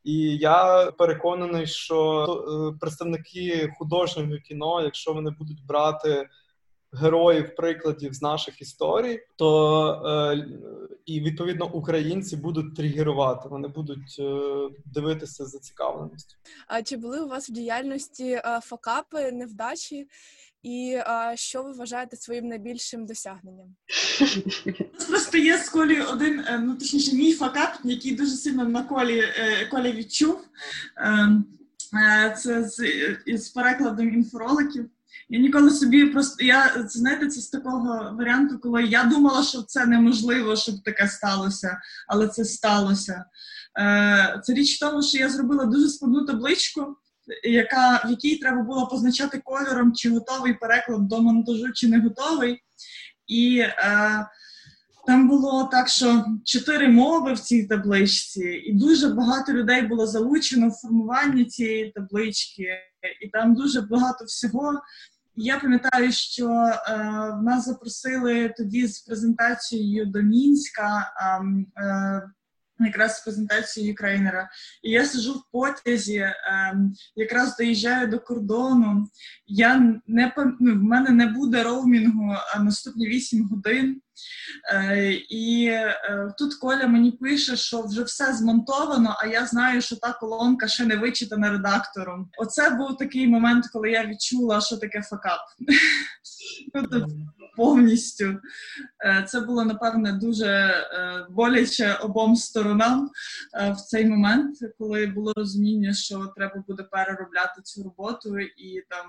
І 0.03 0.38
я 0.38 0.91
переконаний, 0.97 1.67
що 1.67 2.25
е, 2.25 2.77
представники 2.80 3.73
художнього 3.80 4.38
кіно, 4.38 4.82
якщо 4.82 5.13
вони 5.13 5.32
будуть 5.39 5.65
брати 5.65 6.27
героїв, 6.93 7.56
прикладів 7.56 8.13
з 8.13 8.21
наших 8.21 8.62
історій, 8.62 9.19
то 9.36 10.32
е, 10.36 10.47
і 11.06 11.21
відповідно 11.21 11.73
українці 11.73 12.38
будуть 12.38 12.76
тригерувати, 12.76 13.50
вони 13.50 13.67
будуть 13.67 14.15
е, 14.19 14.50
дивитися 14.86 15.45
за 15.45 15.60
цікавленістю. 15.60 16.36
А 16.67 16.82
чи 16.82 16.97
були 16.97 17.21
у 17.21 17.28
вас 17.28 17.50
в 17.50 17.54
діяльності 17.54 18.30
е, 18.32 18.60
факапи, 18.63 19.32
невдачі? 19.32 20.08
І 20.63 21.00
а, 21.06 21.36
що 21.36 21.63
ви 21.63 21.71
вважаєте 21.71 22.17
своїм 22.17 22.47
найбільшим 22.47 23.06
досягненням? 23.06 23.76
Просто 25.10 25.38
є 25.38 25.58
з 25.58 25.69
колі 25.69 26.02
один, 26.02 26.39
е, 26.39 26.60
ну 26.60 26.76
точніше, 26.76 27.15
мій 27.15 27.34
факап, 27.34 27.69
який 27.84 28.15
дуже 28.15 28.32
сильно 28.32 28.65
на 28.65 28.84
колі 28.84 29.19
е, 29.19 29.65
колі 29.71 29.91
відчув. 29.91 30.39
Ем, 30.97 31.45
е, 31.93 32.36
це 32.38 32.63
з, 32.63 32.78
з 33.28 33.50
перекладом 33.50 34.10
інфороликів. 34.13 34.89
Я 35.30 35.40
ніколи 35.40 35.72
собі 35.72 36.06
просто 36.06 36.46
я 36.46 36.86
знаєте, 36.88 37.28
це 37.28 37.42
з 37.42 37.50
такого 37.50 38.16
варіанту, 38.18 38.60
коли 38.60 38.84
я 38.84 39.04
думала, 39.04 39.44
що 39.44 39.62
це 39.62 39.86
неможливо, 39.86 40.56
щоб 40.56 40.84
таке 40.84 41.08
сталося, 41.08 41.82
але 42.08 42.28
це 42.28 42.46
сталося. 42.46 43.26
Е, 43.80 44.42
це 44.44 44.54
річ 44.54 44.76
в 44.76 44.80
тому, 44.80 45.04
що 45.04 45.18
я 45.18 45.30
зробила 45.30 45.66
дуже 45.66 45.90
складну 45.90 46.26
табличку, 46.26 46.98
яка, 47.44 48.02
в 48.06 48.10
якій 48.10 48.38
треба 48.38 48.62
було 48.62 48.88
позначати 48.88 49.42
кольором, 49.44 49.94
чи 49.94 50.10
готовий 50.10 50.54
переклад 50.54 51.08
до 51.08 51.22
монтажу, 51.22 51.72
чи 51.74 51.88
не 51.88 52.00
готовий. 52.00 52.63
І 53.28 53.60
е, 53.60 54.28
там 55.08 55.28
було 55.28 55.70
так, 55.72 55.90
що 55.90 56.26
чотири 56.46 56.88
мови 56.88 57.34
в 57.34 57.40
цій 57.40 57.68
табличці, 57.68 58.42
і 58.42 58.74
дуже 58.74 59.08
багато 59.08 59.54
людей 59.54 59.82
було 59.82 60.08
залучено 60.08 60.70
в 60.70 60.72
формування 60.72 61.46
цієї 61.46 61.92
таблички, 61.92 62.68
і 63.22 63.30
там 63.30 63.56
дуже 63.56 63.82
багато 63.82 64.26
всього. 64.26 64.82
Я 65.39 65.60
пам'ятаю, 65.60 66.12
що 66.12 66.50
е, 66.50 66.97
нас 67.43 67.65
запросили 67.65 68.54
тоді 68.58 68.88
з 68.88 69.00
презентацією 69.00 70.06
до 70.06 70.21
Мінська. 70.21 71.13
Е, 71.78 72.30
Якраз 72.80 73.17
з 73.17 73.23
презентацією 73.23 73.95
Крейнера. 73.95 74.50
І 74.84 74.91
я 74.91 75.06
сижу 75.06 75.34
в 75.34 75.52
потязі, 75.52 76.17
е, 76.17 76.34
якраз 77.15 77.58
доїжджаю 77.58 78.08
до 78.08 78.19
кордону. 78.19 79.08
Я 79.47 79.80
не 80.08 80.34
ну, 80.60 80.73
В 80.73 80.84
мене 80.84 81.10
не 81.10 81.28
буде 81.28 81.63
роумінгу 81.63 82.36
наступні 82.60 83.08
8 83.08 83.47
годин. 83.47 84.02
Е, 84.73 85.12
і 85.13 85.65
е, 85.65 86.34
тут 86.38 86.56
Коля 86.56 86.88
мені 86.88 87.12
пише, 87.12 87.56
що 87.56 87.82
вже 87.82 88.03
все 88.03 88.34
змонтовано, 88.34 89.15
а 89.19 89.27
я 89.27 89.45
знаю, 89.45 89.82
що 89.82 89.95
та 89.95 90.13
колонка 90.13 90.67
ще 90.67 90.86
не 90.86 90.95
вичитана 90.95 91.49
редактором. 91.49 92.30
Оце 92.38 92.69
був 92.69 92.97
такий 92.97 93.27
момент, 93.27 93.67
коли 93.73 93.91
я 93.91 94.06
відчула, 94.06 94.62
що 94.62 94.77
таке 94.77 95.01
факап. 95.01 95.39
Повністю 97.58 98.39
е, 99.06 99.25
це 99.27 99.39
було 99.39 99.65
напевне 99.65 100.12
дуже 100.12 100.73
боляче 101.30 101.93
обом 101.93 102.36
сторонам 102.36 103.10
в 103.71 103.75
цей 103.75 104.06
момент, 104.06 104.58
коли 104.80 105.06
було 105.06 105.34
розуміння, 105.36 105.93
що 105.93 106.34
треба 106.36 106.63
буде 106.67 106.84
переробляти 106.84 107.62
цю 107.63 107.84
роботу, 107.84 108.39
і 108.39 108.84
там 108.89 109.06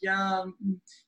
я 0.00 0.44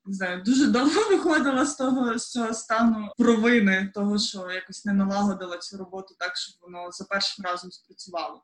не 0.07 0.15
знаю, 0.15 0.43
дуже 0.47 0.67
довго 0.67 1.11
виходила 1.11 1.67
з 1.67 1.77
того 1.77 2.19
з 2.19 2.31
цього 2.31 2.55
стану 2.55 3.09
провини 3.19 3.91
того, 3.95 4.19
що 4.19 4.51
якось 4.51 4.85
не 4.85 4.93
налагодила 4.93 5.59
цю 5.59 5.77
роботу 5.77 6.15
так, 6.19 6.37
щоб 6.37 6.55
воно 6.63 6.91
за 6.91 7.05
першим 7.05 7.45
разом 7.45 7.71
спрацювало. 7.71 8.43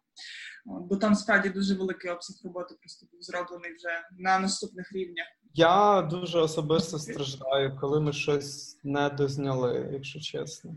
Бо 0.67 0.97
там 0.97 1.15
справді 1.15 1.49
дуже 1.49 1.75
великий 1.75 2.11
обсяг 2.11 2.37
роботи 2.45 2.75
просто 2.81 3.07
був 3.13 3.23
зроблений 3.23 3.75
вже 3.75 3.89
на 4.19 4.39
наступних 4.39 4.93
рівнях. 4.93 5.27
Я 5.55 6.03
дуже 6.03 6.39
особисто 6.39 6.99
страждаю, 6.99 7.79
коли 7.81 8.01
ми 8.01 8.13
щось 8.13 8.79
не 8.83 9.11
дозняли, 9.11 9.91
якщо 9.93 10.21
чесно. 10.21 10.75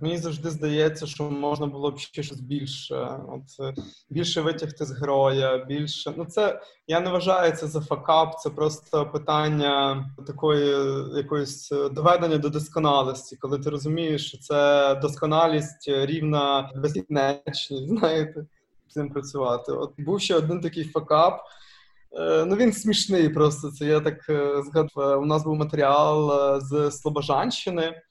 Мені 0.00 0.18
завжди 0.18 0.50
здається, 0.50 1.06
що 1.06 1.24
можна 1.30 1.66
було 1.66 1.90
б 1.90 1.98
ще 1.98 2.22
щось 2.22 2.40
більше. 2.40 3.18
От 3.28 3.74
більше 4.10 4.40
витягти 4.40 4.84
з 4.84 4.92
героя, 4.92 5.58
більше. 5.58 6.12
Ну, 6.16 6.24
це 6.24 6.60
я 6.86 7.00
не 7.00 7.10
вважаю 7.10 7.52
це 7.52 7.66
за 7.66 7.80
факап, 7.80 8.40
це 8.40 8.50
просто 8.50 9.06
питання 9.06 10.06
такої 10.26 10.76
якоїсь 11.16 11.68
доведення 11.92 12.38
до 12.38 12.48
досконалості, 12.48 13.36
коли 13.36 13.58
ти 13.58 13.70
розумієш, 13.70 14.28
що 14.28 14.38
це 14.38 14.94
досконалість 14.94 15.88
рівна 15.88 16.72
безкінечність, 16.76 17.88
знаєте, 17.98 18.46
цим 18.88 19.10
працювати. 19.10 19.72
От 19.72 19.92
був 19.98 20.20
ще 20.20 20.34
один 20.34 20.60
такий 20.60 20.84
факап. 20.84 21.40
Е, 22.18 22.44
ну, 22.44 22.56
він 22.56 22.72
смішний 22.72 23.28
просто. 23.28 23.70
Це 23.70 23.86
я 23.86 24.00
так 24.00 24.28
е, 24.28 24.62
згадував. 24.62 25.22
У 25.22 25.26
нас 25.26 25.44
був 25.44 25.56
матеріал 25.56 26.32
е, 26.32 26.60
з 26.60 26.90
Слобожанщини 26.90 28.02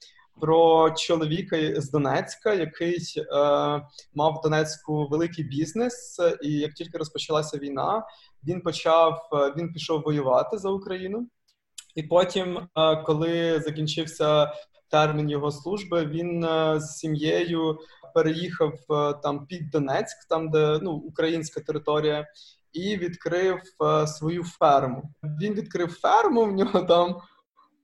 про 0.42 0.92
чоловіка 0.92 1.82
з 1.82 1.92
Донецька, 1.92 2.54
який 2.54 2.98
е, 3.18 3.24
мав 4.14 4.38
в 4.40 4.42
Донецьку 4.44 5.08
великий 5.08 5.46
бізнес, 5.46 6.20
і 6.44 6.52
як 6.52 6.74
тільки 6.74 6.98
розпочалася 6.98 7.58
війна, 7.58 8.04
він 8.48 8.62
почав 8.62 9.30
е, 9.34 9.54
він 9.58 9.74
пішов 9.74 10.02
воювати 10.02 10.58
за 10.58 10.70
Україну, 10.70 11.28
і 11.96 12.04
потім, 12.04 12.58
е, 12.58 12.96
коли 12.96 13.60
закінчився 13.60 14.54
термін 14.90 15.30
його 15.30 15.52
служби, 15.52 16.06
він 16.06 16.44
е, 16.44 16.80
з 16.80 16.98
сім'єю 16.98 17.80
переїхав 18.14 18.74
там 19.24 19.46
під 19.46 19.70
Донецьк, 19.70 20.28
там 20.30 20.50
де 20.50 20.80
ну 20.82 20.92
українська 20.92 21.62
територія. 21.62 22.28
І 22.74 22.98
відкрив 22.98 23.60
свою 24.08 24.44
ферму. 24.44 25.04
Він 25.42 25.54
відкрив 25.54 26.00
ферму. 26.00 26.46
В 26.46 26.52
нього 26.52 26.82
там 26.82 27.18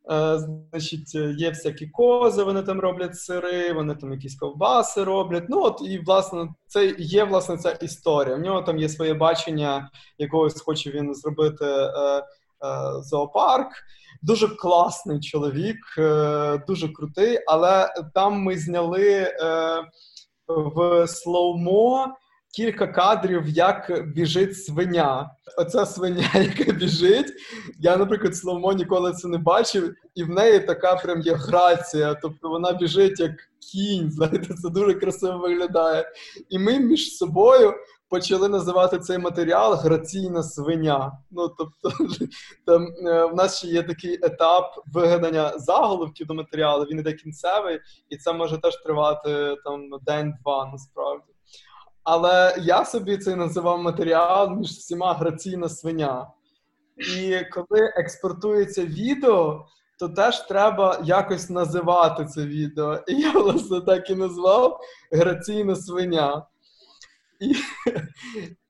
значить, 0.10 1.16
є 1.16 1.50
всякі 1.50 1.88
кози, 1.88 2.44
вони 2.44 2.62
там 2.62 2.80
роблять 2.80 3.18
сири, 3.18 3.74
вони 3.74 3.96
там 3.96 4.12
якісь 4.12 4.36
ковбаси 4.36 5.04
роблять. 5.04 5.44
Ну 5.50 5.62
от 5.64 5.82
і 5.82 6.00
власне 6.00 6.48
це 6.68 6.96
є 6.98 7.24
власне 7.24 7.58
ця 7.58 7.72
історія. 7.72 8.36
У 8.36 8.40
нього 8.40 8.62
там 8.62 8.78
є 8.78 8.90
своє 8.90 9.14
бачення, 9.14 9.90
якогось 10.18 10.62
хоче 10.62 10.92
він 10.92 11.16
зробити 11.16 11.66
е, 11.66 11.90
е, 11.96 12.24
зоопарк. 13.04 13.72
Дуже 14.22 14.48
класний 14.48 15.20
чоловік, 15.20 15.78
е, 15.98 16.58
дуже 16.68 16.90
крутий, 16.90 17.40
але 17.48 17.94
там 18.14 18.42
ми 18.42 18.58
зняли 18.58 19.12
е, 19.12 19.34
в 20.48 21.08
слоумо 21.08 22.16
кілька 22.56 22.88
кадрів, 22.88 23.48
як 23.48 24.04
біжить 24.16 24.58
свиня. 24.66 25.30
Оця 25.58 25.86
свиня, 25.86 26.30
яка 26.34 26.72
біжить. 26.72 27.34
Я, 27.80 27.98
наприклад, 27.98 28.36
Слоумо 28.36 28.74
ніколи 28.74 29.14
це 29.14 29.28
не 29.28 29.38
бачив, 29.38 29.96
і 30.16 30.24
в 30.24 30.30
неї 30.30 30.60
така 30.60 30.96
прям 30.96 31.22
є 31.22 31.34
грація. 31.34 32.14
Тобто 32.22 32.50
вона 32.50 32.74
біжить 32.74 33.20
як 33.20 33.32
кінь. 33.72 34.12
Знаєте, 34.12 34.54
це 34.54 34.70
дуже 34.70 34.94
красиво 34.94 35.38
виглядає. 35.38 36.06
І 36.50 36.60
ми 36.60 36.80
між 36.80 37.18
собою. 37.18 37.74
Почали 38.12 38.50
називати 38.50 39.00
цей 39.00 39.18
матеріал 39.18 39.74
граційна 39.74 40.44
свиня. 40.44 41.12
Ну 41.32 41.50
тобто, 41.50 41.92
там 42.66 42.88
е, 43.08 43.26
в 43.26 43.36
нас 43.36 43.58
ще 43.58 43.68
є 43.68 43.84
такий 43.84 44.14
етап 44.14 44.84
вигадання 44.94 45.54
заголовків 45.60 46.28
до 46.28 46.34
матеріалу. 46.34 46.84
Він 46.84 47.00
іде 47.00 47.14
кінцевий, 47.14 47.80
і 48.10 48.18
це 48.18 48.34
може 48.34 48.58
теж 48.58 48.76
тривати 48.84 49.56
там 49.64 49.90
день-два 50.06 50.70
насправді. 50.72 51.29
Але 52.04 52.56
я 52.60 52.86
собі 52.86 53.18
це 53.18 53.36
називав 53.36 53.82
матеріал 53.82 54.56
між 54.56 54.70
всіма 54.70 55.14
граційна 55.14 55.70
свиня. 55.70 56.28
І 57.18 57.40
коли 57.52 57.82
експортується 57.98 58.86
відео, 58.86 59.66
то 60.00 60.10
теж 60.10 60.40
треба 60.40 61.02
якось 61.04 61.50
називати 61.50 62.26
це 62.26 62.46
відео. 62.46 63.00
І 63.08 63.16
я, 63.16 63.32
власне, 63.32 63.82
так 63.82 64.10
і 64.10 64.16
назвав 64.16 64.80
граційна 65.12 65.76
свиня. 65.76 66.46
І 67.40 67.56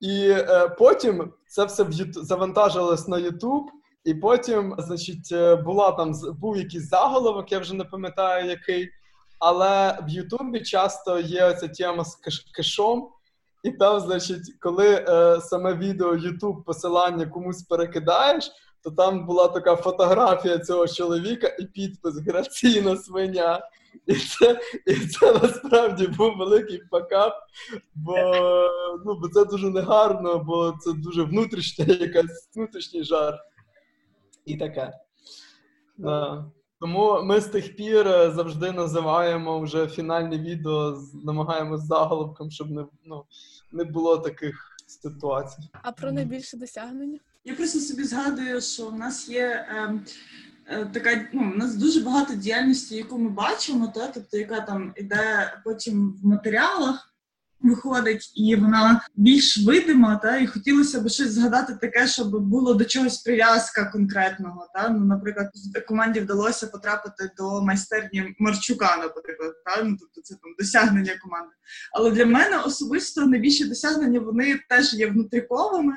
і 0.00 0.30
е, 0.30 0.68
потім 0.78 1.32
це 1.48 1.64
все 1.64 1.82
в 1.82 1.92
завантажилось 2.12 3.08
на 3.08 3.16
YouTube, 3.16 3.64
і 4.04 4.14
потім, 4.14 4.74
значить, 4.78 5.28
е, 5.32 5.56
була 5.56 5.92
там 5.92 6.12
був 6.38 6.56
якийсь 6.56 6.88
заголовок, 6.88 7.52
я 7.52 7.58
вже 7.58 7.74
не 7.74 7.84
пам'ятаю 7.84 8.50
який. 8.50 8.90
Але 9.38 9.98
в 10.02 10.08
Ютубі 10.08 10.60
часто 10.60 11.20
є 11.20 11.54
ця 11.54 11.68
тема 11.68 12.04
з 12.04 12.18
кешом. 12.56 13.08
І 13.62 13.70
там, 13.70 14.00
значить, 14.00 14.54
коли 14.60 14.88
е, 14.88 15.40
саме 15.40 15.74
відео 15.74 16.12
YouTube 16.12 16.64
посилання 16.64 17.26
комусь 17.26 17.62
перекидаєш, 17.62 18.50
то 18.82 18.90
там 18.90 19.26
була 19.26 19.48
така 19.48 19.76
фотографія 19.76 20.58
цього 20.58 20.88
чоловіка 20.88 21.56
і 21.58 21.64
підпис 21.64 22.14
Граційна 22.16 22.96
свиня. 22.96 23.60
І 24.06 24.14
це 24.14 24.60
і 24.86 24.94
це 24.94 25.32
насправді 25.32 26.06
був 26.06 26.36
великий 26.36 26.80
факап, 26.90 27.34
бо 27.94 28.14
ну, 29.04 29.18
бо 29.20 29.28
це 29.28 29.44
дуже 29.44 29.70
негарно, 29.70 30.38
бо 30.38 30.74
це 30.80 30.92
дуже 30.92 31.22
внутрішня 31.22 31.84
якась 31.88 32.50
внутрішній 32.56 33.04
жарт. 33.04 33.40
І 34.44 34.56
таке. 34.56 34.92
Да. 35.96 36.44
Тому 36.80 37.22
ми 37.22 37.40
з 37.40 37.46
тих 37.46 37.76
пір 37.76 38.08
е, 38.08 38.32
завжди 38.36 38.72
називаємо 38.72 39.60
вже 39.60 39.86
фінальне 39.86 40.38
відео, 40.38 41.02
намагаємося 41.24 41.84
заголовком, 41.84 42.50
щоб 42.50 42.70
не 42.70 42.84
ну, 43.04 43.24
не 43.72 43.84
було 43.84 44.18
таких 44.18 44.76
ситуацій. 44.86 45.62
А 45.82 45.92
про 45.92 46.12
найбільше 46.12 46.56
досягнення? 46.56 47.18
Я 47.44 47.54
просто 47.54 47.78
собі 47.80 48.04
згадую, 48.04 48.60
що 48.60 48.86
в 48.86 48.94
нас 48.94 49.28
є 49.28 49.46
е, 49.46 50.00
е, 50.66 50.84
така, 50.84 51.28
ну, 51.32 51.52
у 51.54 51.56
нас 51.56 51.76
дуже 51.76 52.00
багато 52.00 52.34
діяльності, 52.34 52.96
яку 52.96 53.18
ми 53.18 53.28
бачимо, 53.28 53.92
та, 53.94 54.08
тобто 54.08 54.36
яка 54.36 54.60
там 54.60 54.92
іде 54.96 55.54
потім 55.64 56.18
в 56.22 56.26
матеріалах 56.26 57.09
виходить, 57.62 58.32
і 58.36 58.56
вона 58.56 59.00
більш 59.16 59.58
видима, 59.58 60.16
та 60.16 60.36
і 60.36 60.46
хотілося 60.46 61.00
б 61.00 61.08
щось 61.08 61.32
згадати 61.32 61.74
таке, 61.80 62.06
щоб 62.06 62.40
було 62.40 62.74
до 62.74 62.84
чогось 62.84 63.18
прив'язка 63.18 63.84
конкретного. 63.84 64.66
Та 64.74 64.88
ну, 64.88 65.04
наприклад, 65.04 65.50
команді 65.88 66.20
вдалося 66.20 66.66
потрапити 66.66 67.30
до 67.36 67.62
майстерні 67.62 68.34
Марчука, 68.38 68.96
наприклад, 68.96 69.52
та 69.64 69.82
ну 69.82 69.96
тобто 70.00 70.20
це 70.20 70.34
там 70.34 70.54
досягнення 70.58 71.12
команди. 71.22 71.52
Але 71.92 72.10
для 72.10 72.26
мене 72.26 72.58
особисто 72.58 73.26
найбільші 73.26 73.64
досягнення 73.64 74.20
вони 74.20 74.60
теж 74.68 74.94
є 74.94 75.06
внутріковими. 75.06 75.96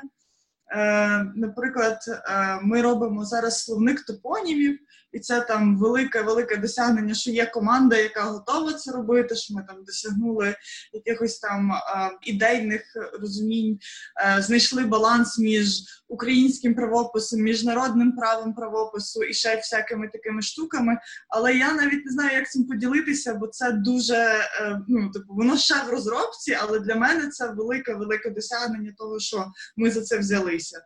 Е, 0.76 1.32
Наприклад, 1.36 1.98
е, 2.08 2.58
ми 2.62 2.82
робимо 2.82 3.24
зараз 3.24 3.64
словник 3.64 4.00
топонімів 4.00 4.78
і 5.14 5.20
це 5.20 5.40
там 5.40 5.78
велике 5.78 6.22
велике 6.22 6.56
досягнення, 6.56 7.14
що 7.14 7.30
є 7.30 7.46
команда, 7.46 7.96
яка 7.96 8.22
готова 8.22 8.72
це 8.72 8.92
робити. 8.92 9.36
Що 9.36 9.54
ми 9.54 9.64
там 9.68 9.84
досягнули 9.84 10.54
якихось 10.92 11.38
там 11.38 11.72
е, 11.72 11.78
ідейних 12.22 12.82
розумінь, 13.20 13.78
е, 14.26 14.42
знайшли 14.42 14.84
баланс 14.84 15.38
між 15.38 15.82
українським 16.08 16.74
правописом, 16.74 17.40
міжнародним 17.40 18.12
правом 18.12 18.54
правопису 18.54 19.22
і 19.22 19.34
ще 19.34 19.56
всякими 19.56 20.08
такими 20.08 20.42
штуками. 20.42 20.98
Але 21.28 21.54
я 21.54 21.72
навіть 21.72 22.06
не 22.06 22.12
знаю, 22.12 22.38
як 22.38 22.50
цим 22.50 22.64
поділитися, 22.64 23.34
бо 23.34 23.46
це 23.46 23.72
дуже 23.72 24.16
е, 24.16 24.80
ну 24.88 25.10
типу 25.10 25.34
воно 25.34 25.56
ще 25.56 25.74
в 25.74 25.88
розробці, 25.88 26.58
але 26.60 26.80
для 26.80 26.94
мене 26.94 27.28
це 27.28 27.50
велике 27.50 27.94
велике 27.94 28.30
досягнення 28.30 28.94
того, 28.98 29.18
що 29.18 29.46
ми 29.76 29.90
за 29.90 30.02
це 30.02 30.18
взялися 30.18 30.80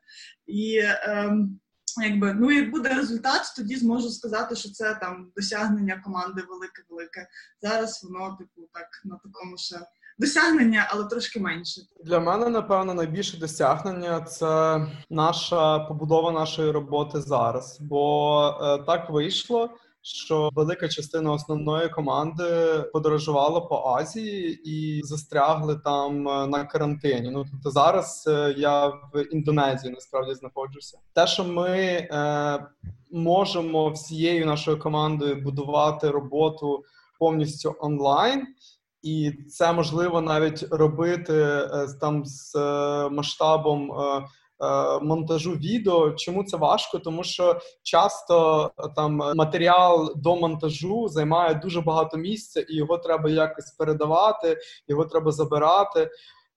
і. 0.47 0.77
Е, 0.77 1.33
якби 2.03 2.35
ну 2.35 2.51
як 2.51 2.71
буде 2.71 2.95
результат, 2.95 3.43
тоді 3.57 3.77
зможу 3.77 4.11
сказати, 4.11 4.57
що 4.57 4.71
це 4.71 4.95
там 4.95 5.31
досягнення 5.37 6.03
команди 6.05 6.43
велике-велике. 6.49 7.27
Зараз 7.63 8.05
воно, 8.05 8.37
типу, 8.39 8.69
так 8.73 8.89
на 9.05 9.17
такому 9.17 9.57
ще 9.57 9.77
досягнення, 10.19 10.87
але 10.91 11.05
трошки 11.05 11.41
менше. 11.41 11.81
Для 12.05 12.21
мене 12.21 12.49
напевно 12.49 12.95
найбільше 12.95 13.39
досягнення 13.39 14.21
це 14.21 14.81
наша 15.11 15.79
побудова 15.79 16.33
нашої 16.33 16.71
роботи 16.71 17.21
зараз, 17.21 17.79
бо 17.81 18.49
е, 18.63 18.79
так 18.79 19.11
вийшло 19.11 19.71
що 20.15 20.51
велика 20.55 20.89
частина 20.89 21.33
основної 21.33 21.89
команди 21.89 22.45
подорожувала 22.93 23.61
по 23.61 23.77
Азії 23.77 24.61
і 24.65 25.03
застрягли 25.03 25.81
там 25.85 26.29
е, 26.29 26.47
на 26.47 26.65
карантині. 26.65 27.31
Ну 27.31 27.45
тобто 27.51 27.71
зараз 27.71 28.25
е, 28.29 28.55
я 28.59 28.87
в 28.87 29.25
Індонезії 29.33 29.93
насправді 29.93 30.35
знаходжуся. 30.35 30.99
Те, 31.15 31.27
що 31.27 31.45
ми 31.45 31.69
е, 31.71 32.67
можемо 33.13 33.91
всією 33.91 34.47
нашою 34.47 34.79
командою 34.79 35.43
будувати 35.43 36.11
роботу 36.11 36.85
повністю 37.19 37.75
онлайн. 37.81 38.47
І 39.03 39.33
це 39.49 39.73
можливо 39.73 40.21
навіть 40.21 40.67
робити 40.71 41.35
е, 41.35 41.87
там 42.01 42.23
з 42.25 42.55
масштабом 43.11 43.93
монтажу 45.03 45.53
відео. 45.53 46.11
Чому 46.11 46.45
це 46.45 46.57
важко? 46.57 46.99
Тому 46.99 47.25
що 47.25 47.61
часто 47.83 48.65
е, 48.79 48.89
там 48.97 49.17
матеріал 49.17 50.13
до 50.17 50.37
монтажу 50.37 51.09
займає 51.09 51.55
дуже 51.55 51.81
багато 51.81 52.17
місця, 52.17 52.61
і 52.61 52.75
його 52.75 52.99
треба 52.99 53.31
якось 53.31 53.71
передавати, 53.71 54.59
його 54.89 55.05
треба 55.05 55.33
забирати. 55.33 56.11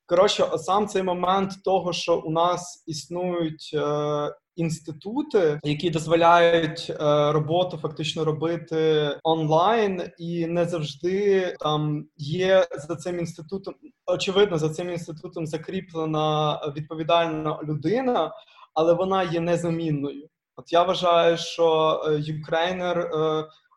Коротше, 0.05 0.45
сам 0.57 0.87
цей 0.87 1.03
момент 1.03 1.51
того, 1.63 1.93
що 1.93 2.17
у 2.17 2.31
нас 2.31 2.83
існують 2.87 3.71
е, 3.73 4.35
інститути, 4.55 5.59
які 5.63 5.89
дозволяють 5.89 6.87
е, 6.89 6.95
роботу 7.31 7.77
фактично 7.77 8.25
робити 8.25 9.09
онлайн, 9.23 10.03
і 10.17 10.47
не 10.47 10.65
завжди 10.65 11.55
там 11.59 12.05
є 12.17 12.67
за 12.87 12.95
цим 12.95 13.19
інститутом. 13.19 13.73
Очевидно, 14.11 14.57
за 14.57 14.69
цим 14.69 14.89
інститутом 14.89 15.47
закріплена 15.47 16.59
відповідальна 16.75 17.59
людина, 17.63 18.31
але 18.73 18.93
вона 18.93 19.23
є 19.23 19.39
незамінною. 19.39 20.27
От 20.55 20.73
я 20.73 20.83
вважаю, 20.83 21.37
що 21.37 21.99
Ukraїner 22.19 23.11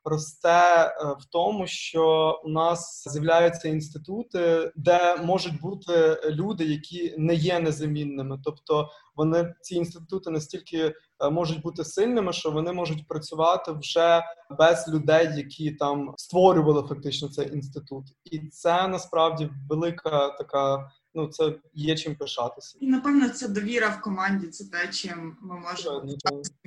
росте 0.04 0.48
е, 0.48 0.92
в 1.20 1.24
тому, 1.30 1.66
що 1.66 2.40
у 2.44 2.48
нас 2.48 3.04
з'являються 3.06 3.68
інститути, 3.68 4.72
де 4.76 5.16
можуть 5.16 5.60
бути 5.60 6.20
люди, 6.30 6.64
які 6.64 7.14
не 7.18 7.34
є 7.34 7.60
незамінними. 7.60 8.40
Тобто 8.44 8.88
вони 9.16 9.54
ці 9.60 9.74
інститути 9.74 10.30
настільки 10.30 10.78
е, 10.78 11.30
можуть 11.30 11.62
бути 11.62 11.84
сильними, 11.84 12.32
що 12.32 12.50
вони 12.50 12.72
можуть 12.72 13.08
працювати 13.08 13.72
вже 13.72 14.22
без 14.59 14.88
людей, 14.88 15.28
які 15.36 15.70
там 15.70 16.14
створювали 16.16 16.88
фактично 16.88 17.28
цей 17.28 17.52
інститут, 17.52 18.05
і 18.24 18.38
це 18.38 18.88
насправді 18.88 19.50
велика 19.68 20.28
така. 20.28 20.90
Ну, 21.16 21.28
це 21.28 21.55
є 21.74 21.96
чим 21.96 22.16
пишатися, 22.16 22.78
і 22.80 22.86
напевно 22.86 23.28
це 23.28 23.48
довіра 23.48 23.88
в 23.88 24.00
команді. 24.00 24.46
Це 24.46 24.64
те, 24.64 24.88
чим 24.88 25.36
ми 25.40 25.61
можемо 25.61 26.02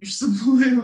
між 0.01 0.17
собою. 0.17 0.83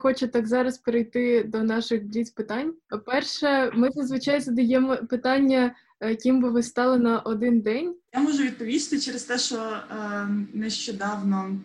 Хочу 0.00 0.28
так 0.28 0.46
зараз 0.46 0.78
перейти 0.78 1.44
до 1.44 1.62
наших 1.62 2.04
бліц 2.04 2.30
питань. 2.30 2.74
Перше, 3.06 3.70
ми 3.74 3.90
зазвичай 3.90 4.40
задаємо 4.40 4.96
питання, 4.96 5.74
е, 6.00 6.16
ким 6.16 6.40
би 6.42 6.50
ви 6.50 6.62
стали 6.62 6.98
на 6.98 7.20
один 7.20 7.60
день. 7.60 7.94
Я 8.14 8.20
можу 8.20 8.42
відповісти 8.42 9.00
через 9.00 9.24
те, 9.24 9.38
що 9.38 9.56
е, 9.56 10.28
нещодавно 10.52 11.60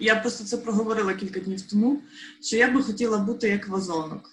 Я 0.00 0.16
просто 0.16 0.44
це 0.44 0.56
проговорила 0.56 1.14
кілька 1.14 1.40
днів 1.40 1.62
тому, 1.62 2.00
що 2.40 2.56
я 2.56 2.70
би 2.70 2.82
хотіла 2.82 3.18
бути 3.18 3.48
як 3.48 3.68
вазонок, 3.68 4.30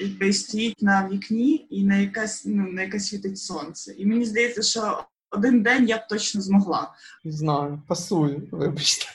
який 0.00 0.32
стоїть 0.32 0.82
на 0.82 1.08
вікні 1.08 1.66
і 1.70 1.84
на 1.84 1.96
якась 1.96 2.42
ну, 2.46 2.72
на 2.72 2.82
яке 2.82 3.00
світить 3.00 3.38
сонце. 3.38 3.94
І 3.98 4.06
мені 4.06 4.24
здається, 4.24 4.62
що 4.62 5.04
один 5.30 5.62
день 5.62 5.88
я 5.88 5.96
б 5.96 6.08
точно 6.08 6.40
змогла. 6.40 6.94
Знаю, 7.24 7.82
пасую, 7.88 8.48
вибачте. 8.52 9.10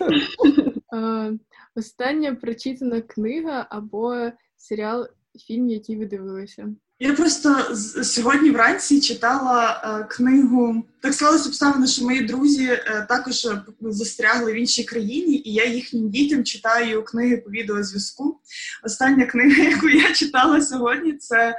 Остання 1.76 2.36
прочитана 2.36 3.02
книга 3.02 3.68
або 3.70 4.32
серіал, 4.58 5.08
фільм, 5.48 5.70
який 5.70 5.98
ви 5.98 6.06
дивилися. 6.06 6.68
Я 7.00 7.14
просто 7.14 7.76
сьогодні 8.04 8.52
вранці 8.52 9.02
читала 9.02 9.82
е, 9.84 10.04
книгу. 10.10 10.84
Так 11.02 11.14
склалося 11.14 11.50
обставини, 11.50 11.88
що 11.88 12.06
мої 12.06 12.22
друзі 12.22 12.66
е, 12.66 13.06
також 13.10 13.46
е, 13.46 13.62
застрягли 13.82 14.54
в 14.54 14.56
іншій 14.56 14.84
країні, 14.84 15.42
і 15.46 15.54
я 15.54 15.66
їхнім 15.66 16.10
дітям 16.10 16.44
читаю 16.44 17.04
книги 17.04 17.38
по 17.38 17.50
відеозв'язку. 17.50 18.40
Остання 18.84 19.26
книга, 19.26 19.64
яку 19.70 19.90
я 19.90 20.14
читала 20.14 20.62
сьогодні, 20.62 21.14
це 21.14 21.58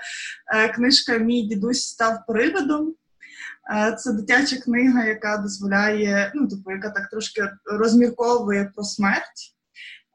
е, 0.55 0.69
книжка 0.69 1.19
Мій 1.19 1.43
дідусь 1.43 1.89
став 1.89 2.27
приводом. 2.29 2.95
Е, 3.75 3.97
це 3.99 4.13
дитяча 4.13 4.57
книга, 4.57 5.05
яка 5.05 5.37
дозволяє, 5.37 6.33
ну 6.35 6.49
тобто, 6.51 6.71
яка 6.71 6.91
так 6.91 7.11
трошки 7.11 7.49
розмірковує 7.65 8.73
про 8.75 8.85
смерть. 8.85 9.52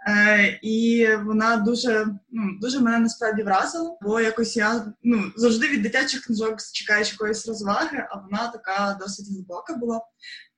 Е, 0.07 0.59
І 0.61 1.07
вона 1.25 1.57
дуже 1.57 2.07
ну, 2.31 2.43
дуже 2.61 2.79
мене 2.79 2.99
насправді 2.99 3.43
вразила, 3.43 3.97
бо 4.01 4.19
якось 4.19 4.57
я 4.57 4.93
ну, 5.03 5.23
завжди 5.35 5.67
від 5.67 5.81
дитячих 5.81 6.21
книжок 6.21 6.55
чекаєш 6.73 7.11
якоїсь 7.11 7.47
розваги, 7.47 8.07
а 8.09 8.17
вона 8.19 8.47
така 8.47 8.97
досить 9.01 9.29
глибока 9.31 9.75
була. 9.75 10.01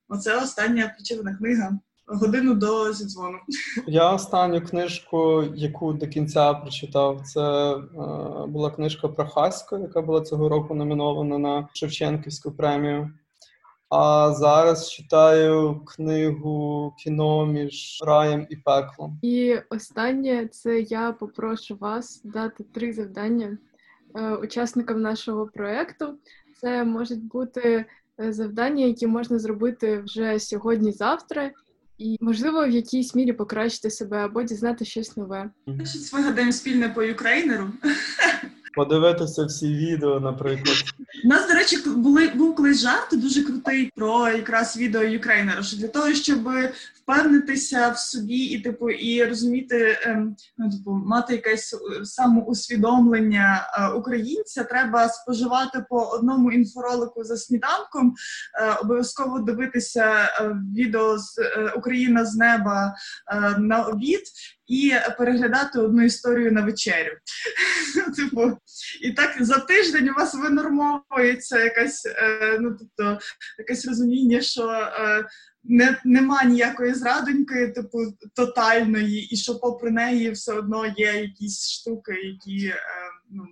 Оце 0.09 0.43
остання 0.43 0.93
причина 0.97 1.35
книга. 1.35 1.79
Годину 2.11 2.53
до 2.53 2.93
зідзвону. 2.93 3.37
Я 3.87 4.11
останню 4.11 4.61
книжку, 4.61 5.43
яку 5.55 5.93
до 5.93 6.07
кінця 6.07 6.53
прочитав, 6.53 7.21
це 7.25 7.41
е, 7.41 7.77
була 8.47 8.71
книжка 8.75 9.07
про 9.07 9.27
Хасько, 9.27 9.77
яка 9.77 10.01
була 10.01 10.21
цього 10.21 10.49
року 10.49 10.75
номінована 10.75 11.37
на 11.37 11.69
Шевченківську 11.73 12.51
премію. 12.51 13.11
А 13.89 14.33
зараз 14.33 14.91
читаю 14.91 15.81
книгу 15.85 16.93
кіно 16.99 17.45
між 17.45 18.03
раєм 18.05 18.47
і 18.49 18.55
пеклом. 18.55 19.19
І 19.21 19.55
останнє 19.69 20.47
це 20.47 20.79
я 20.79 21.11
попрошу 21.11 21.75
вас 21.75 22.21
дати 22.23 22.63
три 22.63 22.93
завдання 22.93 23.57
е, 24.15 24.35
учасникам 24.35 25.01
нашого 25.01 25.45
проекту. 25.47 26.17
Це 26.61 26.83
можуть 26.83 27.23
бути 27.23 27.85
е, 28.21 28.33
завдання, 28.33 28.85
які 28.85 29.07
можна 29.07 29.39
зробити 29.39 29.99
вже 29.99 30.39
сьогодні-завтра, 30.39 31.51
і 31.97 32.17
можливо 32.21 32.65
в 32.65 32.69
якійсь 32.69 33.15
мірі 33.15 33.33
покращити 33.33 33.89
себе 33.89 34.17
або 34.17 34.43
дізнати 34.43 34.85
щось 34.85 35.17
нове. 35.17 35.49
Вигадаємо 36.13 36.51
спільне 36.51 36.89
по 36.89 37.03
юкрейнеру. 37.03 37.71
Подивитися 38.79 39.45
всі 39.45 39.67
відео, 39.67 40.19
наприклад. 40.19 40.77
У 41.25 41.27
нас, 41.27 41.47
до 41.47 41.53
речі, 41.53 41.77
були 41.85 42.27
був 42.27 42.55
колись 42.55 42.81
жарт 42.81 43.07
дуже 43.11 43.43
крутий 43.43 43.91
про 43.95 44.29
якраз 44.29 44.77
відео 44.77 45.03
Юкрейнера. 45.03 45.63
Що 45.63 45.77
для 45.77 45.87
того, 45.87 46.13
щоб 46.13 46.49
впевнитися 46.93 47.89
в 47.89 47.97
собі 47.97 48.37
і 48.37 48.59
типу 48.59 48.89
і 48.89 49.25
розуміти, 49.25 49.99
ем, 50.03 50.35
ну 50.57 50.69
типу, 50.71 50.91
мати 50.91 51.33
якесь 51.33 51.73
е, 51.73 52.05
самоусвідомлення 52.05 53.67
е, 53.73 53.87
українця, 53.87 54.63
треба 54.63 55.09
споживати 55.09 55.85
по 55.89 56.01
одному 56.01 56.51
інфоролику 56.51 57.23
за 57.23 57.37
сніданком, 57.37 58.15
е, 58.61 58.73
обов'язково 58.81 59.39
дивитися 59.39 60.29
відео 60.75 61.17
з 61.17 61.39
Україна 61.77 62.25
з 62.25 62.35
неба 62.35 62.95
на 63.57 63.83
обід 63.83 64.21
і 64.69 64.93
переглядати 65.17 65.79
одну 65.79 66.03
історію 66.03 66.51
на 66.51 66.61
вечерю. 66.61 67.17
Типу, 68.15 68.57
і 69.01 69.11
так 69.11 69.45
за 69.45 69.59
тиждень 69.59 70.09
у 70.09 70.13
вас 70.13 70.35
винормовується 70.35 71.63
якась, 71.63 72.05
е, 72.05 72.57
ну 72.59 72.77
тобто, 72.79 73.19
якесь 73.57 73.85
розуміння, 73.85 74.41
що 74.41 74.69
е, 74.69 75.25
не, 75.63 75.97
нема 76.05 76.43
ніякої 76.43 76.93
зрадоньки, 76.93 77.67
типу 77.67 77.97
тотальної, 78.35 79.21
і 79.21 79.37
що 79.37 79.59
попри 79.59 79.91
неї 79.91 80.31
все 80.31 80.53
одно 80.53 80.85
є 80.97 81.13
якісь 81.13 81.69
штуки, 81.69 82.13
які 82.13 82.67
е, 82.67 82.75
ну. 83.31 83.43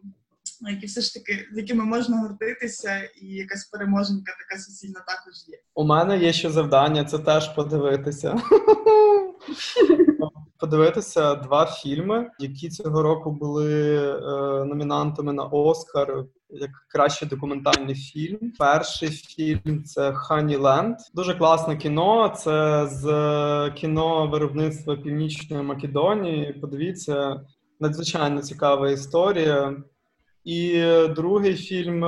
Які 0.62 0.86
все 0.86 1.02
ж 1.02 1.14
таки 1.14 1.48
з 1.54 1.58
якими 1.58 1.86
можна 1.86 2.18
гордитися, 2.18 3.10
і 3.22 3.26
якась 3.26 3.66
переможенька 3.66 4.34
така 4.40 4.62
суцільна 4.62 5.00
також 5.00 5.34
є. 5.48 5.58
У 5.76 5.84
мене 5.86 6.18
є 6.18 6.34
ще 6.34 6.50
завдання, 6.50 7.06
це 7.06 7.20
теж 7.20 7.56
подивитися. 7.56 8.42
подивитися 10.60 11.36
два 11.36 11.66
фільми, 11.66 12.30
які 12.40 12.70
цього 12.70 13.02
року 13.02 13.32
були 13.32 13.98
е, 13.98 14.20
номінантами 14.66 15.34
на 15.34 15.44
Оскар. 15.44 16.24
Як 16.50 16.70
кращий 16.90 17.28
документальний 17.28 17.96
фільм. 17.96 18.40
Перший 18.60 19.10
фільм 19.10 19.84
це 19.84 20.14
Honeyland. 20.14 20.96
Дуже 21.14 21.36
класне 21.36 21.78
кіно. 21.78 22.30
Це 22.38 22.88
з 22.88 23.72
кіно 23.76 24.28
виробництва 24.28 24.96
Північної 24.96 25.64
Македонії. 25.64 26.54
Подивіться, 26.54 27.42
надзвичайно 27.80 28.42
цікава 28.42 28.90
історія. 28.90 29.76
І 30.44 30.84
другий 31.16 31.56
фільм 31.56 32.02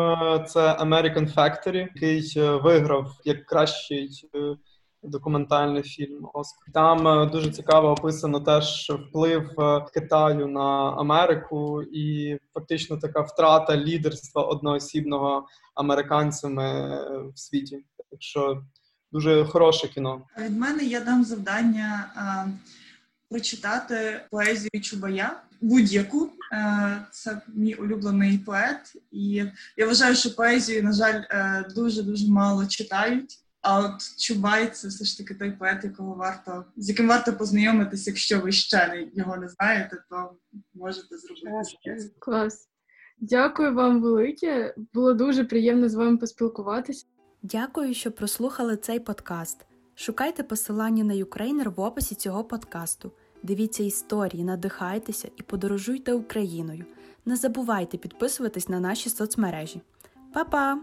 це 0.47 0.59
American 0.59 1.35
Factory, 1.35 1.75
який 1.75 2.33
виграв 2.59 3.11
як 3.25 3.45
кращий 3.45 4.29
е, 4.35 4.57
документальний 5.03 5.83
фільм 5.83 6.29
Оскар. 6.33 6.73
Там 6.73 7.07
е, 7.07 7.25
дуже 7.25 7.51
цікаво 7.51 7.91
описано 7.91 8.39
теж 8.39 8.89
вплив 8.89 9.59
е, 9.59 9.85
Китаю 9.93 10.47
на 10.47 10.91
Америку 10.91 11.83
і 11.83 12.37
фактично 12.53 12.97
така 12.97 13.21
втрата 13.21 13.77
лідерства 13.77 14.43
одноосібного 14.43 15.47
американцями 15.75 16.63
е, 16.63 17.19
в 17.35 17.39
світі. 17.39 17.85
Так 18.11 18.21
що 18.21 18.63
дуже 19.11 19.45
хороше 19.45 19.87
кіно. 19.87 20.21
Від 20.39 20.57
мене 20.57 20.83
я 20.83 20.99
дам 20.99 21.23
завдання 21.23 22.11
а, 22.15 22.45
прочитати 23.29 24.21
поезію 24.31 24.81
Чубая. 24.81 25.41
Будь-яку 25.61 26.29
це 27.11 27.41
мій 27.47 27.73
улюблений 27.73 28.37
поет, 28.37 28.93
і 29.11 29.45
я 29.77 29.87
вважаю, 29.87 30.15
що 30.15 30.35
поезію, 30.35 30.83
на 30.83 30.93
жаль, 30.93 31.23
дуже 31.75 32.03
дуже 32.03 32.31
мало 32.31 32.65
читають. 32.65 33.39
А 33.61 33.79
от 33.79 34.17
Чубай 34.17 34.69
це 34.69 34.87
все 34.87 35.05
ж 35.05 35.17
таки 35.17 35.33
той 35.33 35.51
поет, 35.51 35.83
якого 35.83 36.15
варто 36.15 36.65
з 36.77 36.89
яким 36.89 37.07
варто 37.07 37.33
познайомитися, 37.33 38.09
якщо 38.09 38.39
ви 38.39 38.51
ще 38.51 39.09
його 39.13 39.37
не 39.37 39.47
знаєте, 39.47 40.03
то 40.09 40.35
можете 40.73 41.17
зробити. 41.17 42.11
Клас. 42.19 42.69
Дякую 43.21 43.73
вам 43.73 44.01
велике. 44.01 44.75
Було 44.93 45.13
дуже 45.13 45.45
приємно 45.45 45.89
з 45.89 45.95
вами 45.95 46.17
поспілкуватися. 46.17 47.05
Дякую, 47.43 47.93
що 47.93 48.11
прослухали 48.11 48.77
цей 48.77 48.99
подкаст. 48.99 49.65
Шукайте 49.95 50.43
посилання 50.43 51.03
на 51.03 51.13
Ukraїner 51.13 51.69
в 51.69 51.79
описі 51.79 52.15
цього 52.15 52.43
подкасту. 52.43 53.11
Дивіться 53.43 53.83
історії, 53.83 54.43
надихайтеся 54.43 55.29
і 55.37 55.41
подорожуйте 55.41 56.13
Україною. 56.13 56.85
Не 57.25 57.35
забувайте 57.35 57.97
підписуватись 57.97 58.69
на 58.69 58.79
наші 58.79 59.09
соцмережі. 59.09 59.81
Па-па! 60.33 60.81